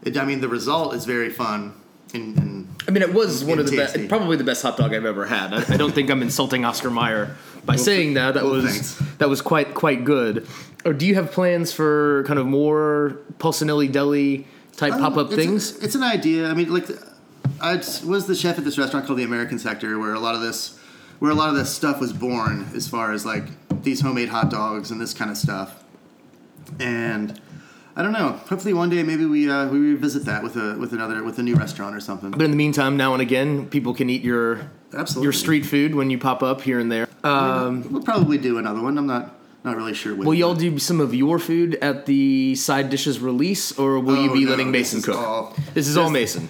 It, 0.03 0.17
I 0.17 0.25
mean, 0.25 0.41
the 0.41 0.49
result 0.49 0.93
is 0.93 1.05
very 1.05 1.29
fun, 1.31 1.73
And, 2.13 2.38
and 2.38 2.67
I 2.88 2.91
mean, 2.91 3.01
it 3.03 3.13
was 3.13 3.43
one 3.43 3.60
of 3.60 3.65
the 3.69 3.75
tasty. 3.75 3.99
best, 3.99 4.10
probably 4.10 4.38
the 4.38 4.43
best 4.43 4.62
hot 4.62 4.77
dog 4.77 4.93
I've 4.93 5.05
ever 5.05 5.25
had. 5.25 5.53
I, 5.53 5.73
I 5.73 5.77
don't 5.77 5.93
think 5.93 6.10
I'm 6.10 6.21
insulting 6.21 6.63
Oscar 6.63 6.89
Mayer 6.89 7.36
by 7.65 7.75
saying 7.75 8.13
that. 8.13 8.36
That 8.36 8.43
well, 8.43 8.53
was 8.53 8.65
thanks. 8.65 9.17
that 9.17 9.29
was 9.29 9.41
quite 9.41 9.73
quite 9.73 10.05
good. 10.05 10.47
Or 10.86 10.93
do 10.93 11.05
you 11.05 11.15
have 11.15 11.31
plans 11.31 11.73
for 11.73 12.23
kind 12.27 12.38
of 12.38 12.45
more 12.45 13.17
Pulsinelli 13.39 13.91
Deli 13.91 14.47
type 14.77 14.93
Um, 14.93 14.99
pop 14.99 15.17
up 15.17 15.34
things? 15.34 15.77
It's 15.79 15.95
an 15.95 16.03
idea. 16.03 16.47
I 16.47 16.53
mean, 16.53 16.71
like, 16.71 16.88
I 17.60 17.77
was 17.77 18.27
the 18.27 18.36
chef 18.36 18.58
at 18.60 18.63
this 18.63 18.77
restaurant 18.77 19.08
called 19.08 19.17
the 19.17 19.23
American 19.23 19.58
Sector, 19.58 19.97
where 19.99 20.13
a 20.13 20.19
lot 20.19 20.36
of 20.36 20.41
this, 20.41 20.79
where 21.19 21.32
a 21.32 21.36
lot 21.36 21.49
of 21.49 21.56
this 21.56 21.73
stuff 21.73 21.99
was 21.99 22.13
born, 22.13 22.67
as 22.75 22.88
far 22.88 23.12
as 23.13 23.25
like 23.25 23.43
these 23.84 24.01
homemade 24.01 24.30
hot 24.30 24.49
dogs 24.49 24.91
and 24.91 24.99
this 24.99 25.13
kind 25.13 25.32
of 25.32 25.38
stuff. 25.38 25.84
And 26.80 27.39
I 27.95 28.01
don't 28.01 28.12
know. 28.12 28.32
Hopefully, 28.49 28.73
one 28.73 28.89
day 28.89 29.04
maybe 29.04 29.25
we 29.25 29.49
uh, 29.49 29.67
we 29.69 29.80
revisit 29.80 30.25
that 30.25 30.43
with 30.43 30.56
a 30.58 30.75
with 30.78 30.93
another 30.93 31.23
with 31.23 31.39
a 31.39 31.43
new 31.43 31.56
restaurant 31.56 31.95
or 31.95 31.99
something. 31.99 32.32
But 32.32 32.41
in 32.41 32.51
the 32.51 32.58
meantime, 32.58 32.97
now 32.97 33.13
and 33.13 33.21
again, 33.21 33.67
people 33.69 33.93
can 33.93 34.10
eat 34.10 34.21
your 34.23 34.69
Absolutely. 34.93 35.25
your 35.25 35.34
street 35.34 35.65
food 35.65 35.95
when 35.95 36.10
you 36.10 36.17
pop 36.17 36.43
up 36.43 36.62
here 36.62 36.80
and 36.80 36.91
there. 36.91 37.08
Um, 37.23 37.91
we'll 37.91 38.04
probably 38.04 38.38
do 38.38 38.58
another 38.58 38.82
one. 38.82 38.97
I'm 38.97 39.08
not 39.08 39.36
not 39.63 39.78
really 39.78 39.93
sure. 39.93 40.13
Will 40.15 40.34
y'all 40.34 40.54
do 40.56 40.78
some 40.78 40.99
of 40.99 41.13
your 41.15 41.39
food 41.39 41.75
at 41.75 42.06
the 42.06 42.54
side 42.56 42.89
dishes 42.89 43.19
release, 43.19 43.78
or 43.80 43.99
will 43.99 44.21
you 44.21 44.30
Oh, 44.32 44.34
be 44.34 44.43
no, 44.45 44.51
letting 44.51 44.71
Mason 44.71 44.99
is 44.99 45.06
cook? 45.06 45.17
all- 45.17 45.56
this 45.73 45.88
is 45.88 45.97
all 45.97 46.10
Mason. 46.10 46.49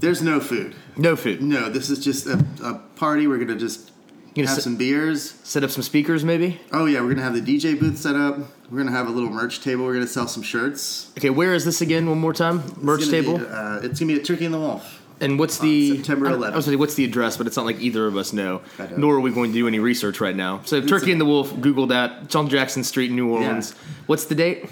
There's 0.00 0.20
no 0.22 0.40
food. 0.40 0.74
No 0.96 1.14
food. 1.16 1.40
No, 1.42 1.68
this 1.70 1.88
is 1.88 2.04
just 2.04 2.26
a, 2.26 2.44
a 2.62 2.74
party. 2.96 3.26
We're 3.26 3.38
gonna 3.38 3.56
just 3.58 3.91
You 4.34 4.42
gonna 4.42 4.48
have 4.48 4.56
set- 4.56 4.64
some 4.64 4.76
beers. 4.76 5.34
Set 5.42 5.62
up 5.62 5.70
some 5.70 5.82
speakers, 5.82 6.24
maybe. 6.24 6.58
Oh 6.72 6.86
yeah, 6.86 7.00
we're 7.02 7.10
gonna 7.10 7.22
have 7.22 7.34
the 7.34 7.40
DJ 7.42 7.78
booth 7.78 7.98
set 7.98 8.16
up. 8.16 8.38
We're 8.70 8.78
gonna 8.78 8.90
have 8.92 9.06
a 9.06 9.10
little 9.10 9.28
merch 9.30 9.60
table. 9.60 9.84
We're 9.84 9.94
gonna 9.94 10.06
sell 10.06 10.26
some 10.26 10.42
shirts. 10.42 11.10
Okay, 11.18 11.28
where 11.30 11.52
is 11.54 11.64
this 11.66 11.80
again? 11.82 12.08
One 12.08 12.18
more 12.18 12.32
time. 12.32 12.62
Merch 12.80 13.02
It's 13.02 13.10
table. 13.10 13.38
Be, 13.38 13.44
uh, 13.46 13.80
it's 13.82 14.00
gonna 14.00 14.12
be 14.14 14.18
at 14.18 14.24
Turkey 14.24 14.46
and 14.46 14.54
the 14.54 14.58
Wolf. 14.58 15.00
And 15.20 15.38
what's 15.38 15.58
the 15.58 15.96
September 15.98 16.26
I- 16.26 16.30
I 16.32 16.36
was 16.36 16.48
gonna 16.50 16.62
say, 16.62 16.76
what's 16.76 16.94
the 16.94 17.04
address, 17.04 17.36
but 17.36 17.46
it's 17.46 17.56
not 17.56 17.66
like 17.66 17.80
either 17.80 18.06
of 18.06 18.16
us 18.16 18.32
know. 18.32 18.60
Nor 18.96 19.16
are 19.16 19.20
we 19.20 19.30
going 19.30 19.52
to 19.52 19.54
do 19.58 19.68
any 19.68 19.78
research 19.78 20.20
right 20.20 20.34
now. 20.34 20.62
So 20.64 20.80
Turkey 20.80 21.10
a- 21.10 21.12
and 21.12 21.20
the 21.20 21.24
Wolf, 21.26 21.60
Google 21.60 21.86
that. 21.88 22.22
It's 22.24 22.34
on 22.34 22.48
Jackson 22.48 22.82
Street, 22.82 23.10
in 23.10 23.16
New 23.16 23.28
Orleans. 23.28 23.74
What's 24.06 24.24
the 24.24 24.34
date? 24.34 24.64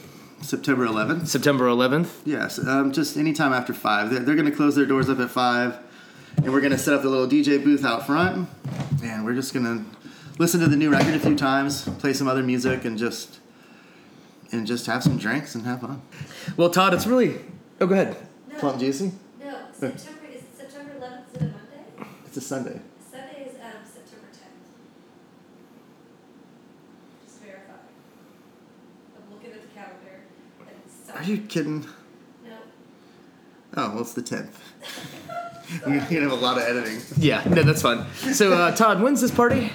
September 0.43 0.87
11th. 0.87 1.29
September 1.29 1.67
11th. 1.69 2.09
Yes, 2.25 2.59
um, 2.59 2.91
just 2.93 3.17
anytime 3.17 3.53
after 3.53 3.73
five. 3.75 4.11
They're, 4.11 4.21
they're 4.21 4.35
gonna 4.35 4.51
close 4.51 4.75
their 4.75 4.87
doors 4.87 5.09
up 5.11 5.21
at 5.21 5.31
five, 5.31 5.77
and 6.37 6.53
we're 6.53 6.61
gonna 6.61 6.79
set 6.79 6.95
up 6.95 7.03
the 7.03 7.09
little 7.09 7.27
DJ 7.29 7.63
booth 7.63 7.85
out 7.85 8.07
front, 8.07 8.49
and 9.03 9.25
we're 9.25 9.35
just 9.35 9.53
gonna 9.55 9.85
listen 10.39 10.61
to 10.61 10.67
the 10.69 10.77
new 10.77 10.91
record 10.91 11.15
a 11.15 11.21
few 11.21 11.37
times, 11.37 11.89
play 11.99 12.13
some 12.13 12.29
other 12.29 12.43
music, 12.43 12.85
and 12.85 12.99
just 12.99 13.41
and 14.53 14.67
just 14.67 14.87
have 14.87 15.03
some 15.03 15.17
drinks 15.17 15.55
and 15.55 15.65
have 15.65 15.81
fun. 15.81 16.03
Well, 16.57 16.71
Todd, 16.71 16.95
it's 16.95 17.07
really. 17.07 17.41
Oh, 17.81 17.87
go 17.87 17.95
ahead. 17.95 18.17
Plum 18.59 18.79
juicy. 18.79 19.13
No, 19.41 19.57
September 19.73 20.21
is 20.33 20.43
September 20.57 20.93
11th. 21.01 21.29
Is 21.29 21.37
it 21.37 21.43
a 21.43 21.45
Monday? 21.45 22.11
It's 22.27 22.37
a 22.37 22.41
Sunday. 22.41 22.81
Sunday 23.11 23.49
is 23.49 23.55
um, 23.55 23.73
September 23.85 24.27
10th. 24.33 24.59
Just 27.25 27.41
verify. 27.43 27.73
I'm 29.17 29.33
looking 29.35 29.53
at 29.53 29.63
the 29.63 29.69
calendar. 29.69 30.21
Are 31.15 31.23
you 31.25 31.39
kidding? 31.47 31.87
No. 32.45 32.57
Oh, 33.77 33.91
well, 33.93 34.01
it's 34.01 34.13
the 34.15 34.23
tenth. 34.23 34.70
We're 35.87 36.01
gonna 36.01 36.01
have 36.01 36.33
a 36.33 36.35
lot 36.35 36.59
of 36.59 36.65
editing. 36.65 37.01
Yeah, 37.17 37.43
no, 37.49 37.63
that's 37.63 37.83
fine. 37.83 38.07
So, 38.15 38.53
uh, 38.53 38.75
Todd, 38.75 39.01
when's 39.03 39.21
this 39.21 39.31
party? 39.31 39.71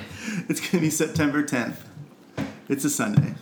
It's 0.49 0.59
gonna 0.59 0.81
be 0.81 0.89
September 0.89 1.43
tenth. 1.43 1.81
It's 2.67 2.83
a 2.83 2.89
Sunday. 2.89 3.35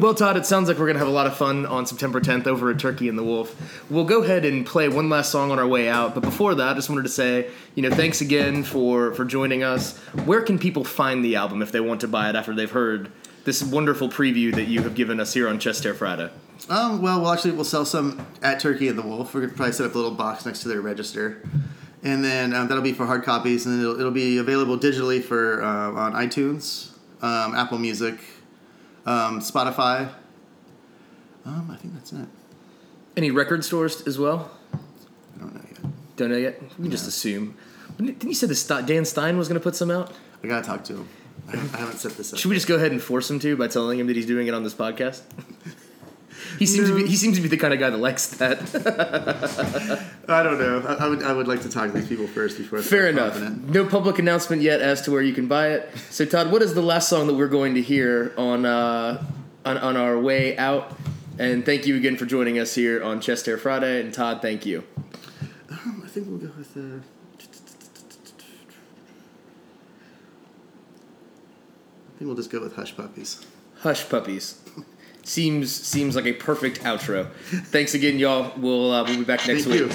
Well, 0.00 0.14
Todd, 0.14 0.38
it 0.38 0.46
sounds 0.46 0.66
like 0.66 0.78
we're 0.78 0.86
going 0.86 0.94
to 0.94 1.00
have 1.00 1.08
a 1.08 1.12
lot 1.12 1.26
of 1.26 1.36
fun 1.36 1.66
on 1.66 1.84
September 1.84 2.22
10th 2.22 2.46
over 2.46 2.70
at 2.70 2.78
Turkey 2.78 3.10
and 3.10 3.18
the 3.18 3.22
Wolf. 3.22 3.84
We'll 3.90 4.06
go 4.06 4.22
ahead 4.22 4.46
and 4.46 4.64
play 4.64 4.88
one 4.88 5.10
last 5.10 5.30
song 5.30 5.50
on 5.50 5.58
our 5.58 5.66
way 5.66 5.90
out, 5.90 6.14
but 6.14 6.22
before 6.22 6.54
that, 6.54 6.68
I 6.68 6.72
just 6.72 6.88
wanted 6.88 7.02
to 7.02 7.10
say, 7.10 7.50
you 7.74 7.82
know, 7.82 7.94
thanks 7.94 8.22
again 8.22 8.64
for 8.64 9.12
for 9.12 9.26
joining 9.26 9.62
us. 9.62 9.98
Where 10.24 10.40
can 10.40 10.58
people 10.58 10.84
find 10.84 11.22
the 11.22 11.36
album 11.36 11.60
if 11.60 11.70
they 11.70 11.80
want 11.80 12.00
to 12.00 12.08
buy 12.08 12.30
it 12.30 12.34
after 12.34 12.54
they've 12.54 12.70
heard 12.70 13.12
this 13.50 13.64
wonderful 13.64 14.08
preview 14.08 14.54
that 14.54 14.68
you 14.68 14.80
have 14.80 14.94
given 14.94 15.18
us 15.18 15.34
here 15.34 15.48
on 15.48 15.58
Chest 15.58 15.82
Hair 15.82 15.94
Friday? 15.94 16.30
Um, 16.68 17.02
well, 17.02 17.20
we'll 17.20 17.32
actually 17.32 17.50
we'll 17.50 17.64
sell 17.64 17.84
some 17.84 18.24
at 18.42 18.60
Turkey 18.60 18.86
and 18.86 18.96
the 18.96 19.02
Wolf. 19.02 19.34
We're 19.34 19.40
gonna 19.40 19.54
probably 19.54 19.72
set 19.72 19.86
up 19.86 19.94
a 19.94 19.98
little 19.98 20.12
box 20.12 20.46
next 20.46 20.60
to 20.62 20.68
their 20.68 20.80
register, 20.80 21.42
and 22.04 22.24
then 22.24 22.54
um, 22.54 22.68
that'll 22.68 22.80
be 22.80 22.92
for 22.92 23.06
hard 23.06 23.24
copies, 23.24 23.66
and 23.66 23.74
then 23.74 23.80
it'll, 23.80 23.98
it'll 23.98 24.12
be 24.12 24.38
available 24.38 24.78
digitally 24.78 25.20
for 25.20 25.64
uh, 25.64 25.90
on 25.90 26.12
iTunes, 26.12 26.92
um, 27.22 27.56
Apple 27.56 27.78
Music, 27.78 28.20
um, 29.04 29.40
Spotify. 29.40 30.08
Um, 31.44 31.68
I 31.72 31.76
think 31.76 31.94
that's 31.94 32.12
it. 32.12 32.28
Any 33.16 33.32
record 33.32 33.64
stores 33.64 34.06
as 34.06 34.16
well? 34.16 34.48
I 34.72 35.40
don't 35.40 35.54
know 35.56 35.64
yet. 35.68 35.92
Don't 36.14 36.30
know 36.30 36.36
yet. 36.36 36.62
We 36.78 36.84
can 36.84 36.90
just 36.92 37.08
assume. 37.08 37.56
Didn't 37.96 38.22
you 38.22 38.32
say 38.32 38.46
the 38.46 38.84
Dan 38.86 39.04
Stein 39.04 39.36
was 39.36 39.48
going 39.48 39.58
to 39.58 39.64
put 39.64 39.74
some 39.74 39.90
out? 39.90 40.12
I 40.44 40.46
gotta 40.46 40.64
talk 40.64 40.84
to 40.84 40.98
him. 40.98 41.08
I, 41.50 41.56
I 41.74 41.78
haven't 41.78 41.98
set 41.98 42.12
this 42.12 42.32
up. 42.32 42.38
Should 42.38 42.48
we 42.48 42.54
just 42.54 42.68
go 42.68 42.76
ahead 42.76 42.92
and 42.92 43.02
force 43.02 43.30
him 43.30 43.38
to 43.40 43.56
by 43.56 43.68
telling 43.68 43.98
him 43.98 44.06
that 44.06 44.16
he's 44.16 44.26
doing 44.26 44.46
it 44.46 44.54
on 44.54 44.62
this 44.62 44.74
podcast? 44.74 45.22
he 46.58 46.66
seems 46.66 46.88
to 46.88 46.96
be 46.96 47.06
he 47.06 47.16
seems 47.16 47.36
to 47.36 47.42
be 47.42 47.48
the 47.48 47.56
kind 47.56 47.74
of 47.74 47.80
guy 47.80 47.90
that 47.90 47.98
likes 47.98 48.28
that. 48.38 48.58
I 50.28 50.42
don't 50.42 50.58
know. 50.58 50.84
I, 50.86 51.04
I 51.04 51.08
would 51.08 51.22
I 51.22 51.32
would 51.32 51.48
like 51.48 51.62
to 51.62 51.68
talk 51.68 51.92
to 51.92 51.98
these 51.98 52.08
people 52.08 52.26
first 52.26 52.58
before. 52.58 52.80
Fair 52.82 53.08
enough. 53.08 53.40
No 53.40 53.84
public 53.84 54.18
announcement 54.18 54.62
yet 54.62 54.80
as 54.80 55.02
to 55.02 55.10
where 55.10 55.22
you 55.22 55.32
can 55.32 55.48
buy 55.48 55.68
it. 55.68 55.90
So 56.10 56.24
Todd, 56.24 56.52
what 56.52 56.62
is 56.62 56.74
the 56.74 56.82
last 56.82 57.08
song 57.08 57.26
that 57.26 57.34
we're 57.34 57.48
going 57.48 57.74
to 57.74 57.82
hear 57.82 58.32
on 58.36 58.64
uh, 58.64 59.24
on, 59.64 59.78
on 59.78 59.96
our 59.96 60.18
way 60.18 60.56
out? 60.56 60.96
And 61.38 61.64
thank 61.64 61.86
you 61.86 61.96
again 61.96 62.16
for 62.16 62.26
joining 62.26 62.58
us 62.58 62.74
here 62.74 63.02
on 63.02 63.20
Chest 63.20 63.46
Hair 63.46 63.56
Friday. 63.58 64.00
And 64.00 64.12
Todd, 64.12 64.42
thank 64.42 64.66
you. 64.66 64.84
Um, 65.70 66.02
I 66.04 66.08
think 66.08 66.28
we'll 66.28 66.38
go 66.38 66.50
with. 66.56 66.76
Uh, 66.76 67.02
think 72.20 72.28
we'll 72.28 72.36
just 72.36 72.50
go 72.50 72.60
with 72.60 72.76
Hush 72.76 72.94
Puppies. 72.94 73.46
Hush 73.78 74.06
Puppies. 74.06 74.60
Seems 75.22 75.74
seems 75.74 76.14
like 76.14 76.26
a 76.26 76.34
perfect 76.34 76.80
outro. 76.82 77.32
Thanks 77.68 77.94
again, 77.94 78.18
y'all. 78.18 78.52
We'll 78.58 78.92
uh, 78.92 79.04
we'll 79.04 79.16
be 79.18 79.24
back 79.24 79.46
next 79.46 79.64
Thank 79.64 79.66
week. 79.66 79.80
you. 79.80 79.88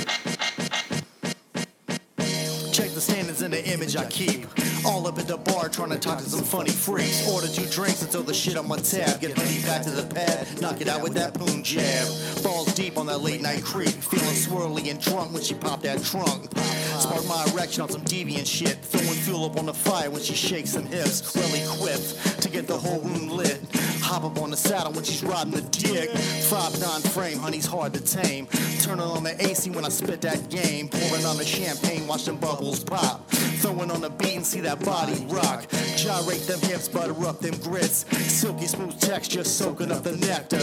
Check 2.72 2.90
the 2.90 3.02
standards 3.02 3.44
in 3.44 3.52
the 3.52 3.64
image 3.72 3.96
I 3.96 4.06
keep. 4.06 4.48
All 4.86 5.08
up 5.08 5.18
at 5.18 5.28
the 5.28 5.38
bar 5.38 5.68
trying 5.68 5.90
to 5.90 5.98
talk 5.98 6.20
to 6.20 6.30
some 6.30 6.44
funny 6.44 6.70
freaks. 6.70 7.28
Order 7.28 7.48
two 7.48 7.66
drinks 7.66 8.04
and 8.04 8.12
throw 8.12 8.22
the 8.22 8.34
shit 8.34 8.56
on 8.56 8.68
my 8.68 8.78
tab. 8.78 9.20
Get 9.20 9.36
ready 9.38 9.62
back 9.64 9.82
to 9.84 9.90
the 9.90 10.06
pad. 10.14 10.62
Knock 10.62 10.80
it 10.80 10.88
out 10.88 11.02
with 11.02 11.16
that 11.16 11.34
boom 11.34 11.64
jab. 11.64 12.08
Falls 12.44 12.74
deep 12.76 12.98
on 12.98 13.08
that 13.08 13.20
late 13.22 13.42
night 13.42 13.64
creep. 13.64 13.90
Feeling 13.90 14.36
swirly 14.36 14.90
and 14.92 15.02
drunk 15.02 15.34
when 15.34 15.42
she 15.42 15.56
popped 15.56 15.84
that 15.84 16.04
trunk. 16.04 16.52
Spark 17.00 17.26
my 17.28 17.46
erection 17.52 17.82
on 17.82 17.90
some 17.90 18.04
deviant 18.04 18.46
shit. 18.46 18.78
Throwing 18.78 19.08
fuel 19.08 19.46
up 19.46 19.58
on 19.58 19.66
the 19.66 19.74
fire 19.74 20.12
when 20.12 20.22
she 20.22 20.36
shakes 20.36 20.74
them 20.74 20.86
hips. 20.86 21.36
Well 21.36 21.56
equipped 21.56 22.42
to 22.44 22.50
get 22.50 22.68
the 22.68 22.78
whole 22.78 23.02
room 23.02 23.30
lit. 23.30 23.60
Hop 24.02 24.24
up 24.24 24.40
on 24.40 24.52
the 24.52 24.58
saddle 24.58 24.94
when 24.94 25.04
she's 25.04 25.24
riding 25.24 25.52
the 25.52 25.62
dick. 25.62 26.12
Five 26.12 26.80
nine 26.80 27.02
frame, 27.02 27.40
honey's 27.40 27.66
hard 27.66 27.94
to 27.96 28.02
tame. 28.02 28.46
Turning 28.82 29.02
on 29.02 29.24
the 29.24 29.36
AC 29.44 29.72
when 29.72 29.84
I 29.84 29.90
spit 29.90 30.22
that 30.22 30.50
game. 30.50 30.90
Pouring 30.90 31.26
on 31.26 31.38
the 31.38 31.46
champagne, 31.46 32.06
watch 32.06 32.26
them 32.26 32.38
bubbles 32.38 32.84
pop. 32.84 33.28
Throwing 33.58 33.90
on 33.90 34.02
the 34.02 34.10
beat 34.10 34.36
and 34.36 34.46
see 34.46 34.60
that 34.62 34.84
body 34.84 35.26
rock. 35.30 35.68
Gyrate 35.96 36.42
them 36.42 36.60
hips, 36.62 36.88
butter 36.88 37.26
up 37.26 37.40
them 37.40 37.58
grits. 37.62 38.06
Silky 38.32 38.68
smooth 38.68 39.00
texture, 39.00 39.44
soaking 39.44 39.92
up 39.92 40.04
the 40.04 40.16
nectar. 40.18 40.60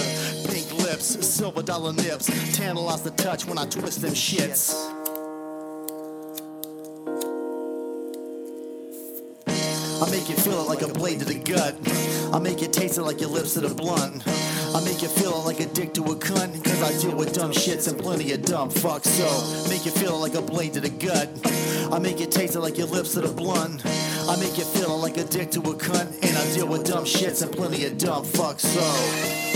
Pink 0.49 0.73
lips, 0.85 1.27
silver 1.27 1.63
dollar 1.63 1.93
nips. 1.93 2.27
Tantalize 2.57 3.03
the 3.03 3.11
touch 3.11 3.47
when 3.47 3.59
I 3.59 3.67
twist 3.67 4.03
them 4.03 4.13
shits. 4.13 4.75
I 10.03 10.11
make 10.11 10.29
you 10.29 10.37
feel 10.37 10.61
it 10.61 10.69
like 10.69 10.83
a 10.83 10.89
blade 10.89 11.21
to 11.21 11.25
the 11.25 11.39
gut. 11.39 11.77
I 12.33 12.39
make 12.39 12.61
you 12.61 12.69
taste 12.69 12.99
it 12.99 13.03
like 13.03 13.21
your 13.21 13.31
lips 13.31 13.55
to 13.55 13.61
the 13.61 13.75
blunt. 13.75 14.23
I 14.75 14.81
make 14.85 15.03
you 15.03 15.09
feel 15.09 15.43
like 15.43 15.61
a 15.61 15.67
dick 15.67 15.93
to 15.95 16.03
a 16.05 16.17
cunt. 16.17 16.65
Cause 16.65 16.83
I 16.83 16.99
deal 16.99 17.17
with 17.17 17.35
dumb 17.35 17.53
shits 17.53 17.89
and 17.89 17.99
plenty 17.99 18.33
of 18.33 18.43
dumb 18.43 18.71
fucks. 18.71 19.07
So 19.07 19.69
make 19.69 19.85
you 19.85 19.91
feel 19.91 20.19
like 20.19 20.35
a 20.35 20.41
blade 20.41 20.73
to 20.75 20.81
the 20.81 20.89
gut. 20.89 21.29
I 21.93 21.99
make 21.99 22.19
you 22.19 22.27
taste 22.27 22.57
it 22.57 22.61
like 22.61 22.79
your 22.79 22.87
lips 22.87 23.13
to 23.15 23.21
the 23.21 23.33
blunt. 23.33 23.85
I 23.85 24.37
make 24.41 24.57
you 24.57 24.65
feel 24.65 24.97
like 24.97 25.19
a 25.19 25.25
dick 25.25 25.51
to 25.53 25.61
a 25.61 25.75
cunt. 25.75 26.23
And 26.23 26.37
I 26.37 26.55
deal 26.55 26.67
with 26.67 26.85
dumb 26.85 27.05
shits 27.05 27.43
and 27.43 27.53
plenty 27.53 27.85
of 27.85 27.99
dumb 27.99 28.25
fucks. 28.25 28.61
So. 28.61 29.52